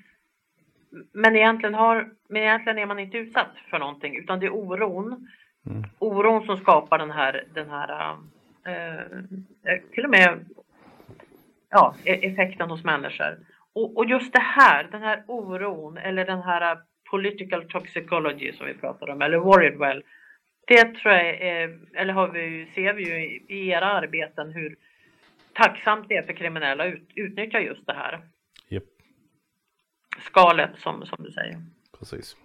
men 1.14 1.36
egentligen, 1.36 1.74
har, 1.74 2.10
men 2.30 2.42
egentligen 2.42 2.78
är 2.78 2.86
man 2.86 3.00
inte 3.00 3.18
utsatt 3.18 3.52
för 3.70 3.80
någonting 3.80 4.18
utan 4.18 4.40
det 4.40 4.46
är 4.46 4.54
oron. 4.54 5.28
Mm. 5.70 5.84
Oron 6.00 6.46
som 6.46 6.58
skapar 6.58 6.98
den 6.98 7.12
här, 7.12 7.44
den 7.54 7.70
här 7.70 8.18
eh, 8.66 9.80
till 9.92 10.06
och 10.06 10.12
med 10.12 10.46
ja, 11.70 11.96
e-, 12.06 12.28
effekten 12.28 12.70
hos 12.70 12.84
människor. 12.84 13.38
Och, 13.76 13.98
och, 13.98 14.06
just 14.06 14.34
det 14.34 14.42
här, 14.42 14.88
den 14.92 15.02
här 15.02 15.24
oron 15.28 15.98
eller 15.98 16.26
den 16.26 16.42
här 16.42 16.78
political 17.12 17.70
toxicology 17.70 18.54
som 18.54 18.68
vi 18.68 18.74
pratar 18.74 19.10
om, 19.10 19.22
eller 19.22 19.38
worried 19.38 19.78
well. 19.78 20.04
Det 20.68 20.96
tror 20.96 21.14
jag 21.14 21.26
är, 21.26 21.80
eller 21.94 22.14
har 22.14 22.28
vi, 22.28 22.72
ser 22.76 22.94
vi 22.94 23.04
ju 23.04 23.40
i 23.48 23.70
era 23.70 23.86
arbeten 23.86 24.52
hur 24.52 24.76
tacksamt 25.54 26.10
det 26.10 26.18
är 26.18 26.24
för 26.24 26.34
kriminella 26.34 26.84
att 26.84 26.94
ut, 26.94 27.10
utnyttja 27.16 27.60
just 27.60 27.88
det 27.88 27.94
här 27.94 28.20
skalet 30.20 30.72
som, 30.78 31.06
som 31.06 31.24
du 31.24 31.32
säger. 31.32 31.62
Precis. 32.00 32.36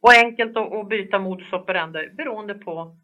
Och 0.00 0.12
enkelt 0.12 0.56
att, 0.56 0.72
att 0.72 0.88
byta 0.88 1.18
modus 1.18 1.52
operandi 1.52 2.08
beroende 2.12 2.54
på 2.54 2.96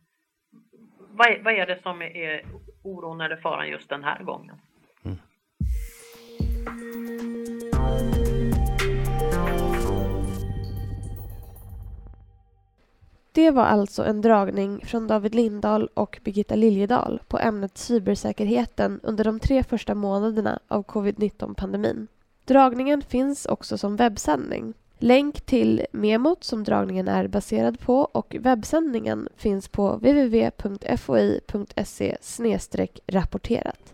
vad 1.11 1.27
är, 1.27 1.42
vad 1.42 1.55
är 1.55 1.66
det 1.66 1.83
som 1.83 2.03
är 2.03 2.44
oron 2.83 3.20
eller 3.20 3.37
faran 3.37 3.68
just 3.68 3.88
den 3.88 4.05
här 4.05 4.22
gången. 4.22 4.57
Mm. 5.05 5.18
Det 13.35 13.51
var 13.51 13.64
alltså 13.64 14.05
en 14.05 14.20
dragning 14.20 14.87
från 14.87 15.07
David 15.07 15.35
Lindahl 15.35 15.88
och 15.94 16.20
Birgitta 16.25 16.55
Liljedahl 16.55 17.20
på 17.29 17.38
ämnet 17.38 17.79
cybersäkerheten 17.79 19.01
under 19.03 19.25
de 19.25 19.40
tre 19.40 19.62
första 19.62 19.94
månaderna 19.94 20.59
av 20.68 20.83
covid-19-pandemin. 20.83 22.09
Dragningen 22.44 23.02
finns 23.02 23.46
också 23.46 23.78
som 23.78 23.96
webbsändning. 23.96 24.74
Länk 24.98 25.40
till 25.40 25.87
memot 25.92 26.44
som 26.44 26.64
dragningen 26.64 27.09
är 27.09 27.26
baserad 27.26 27.81
på 27.81 27.98
och 27.98 28.37
webbsändningen 28.40 29.28
finns 29.37 29.68
på 29.68 29.92
www.foi.se 29.96 30.57
rapporterat. 33.07 33.92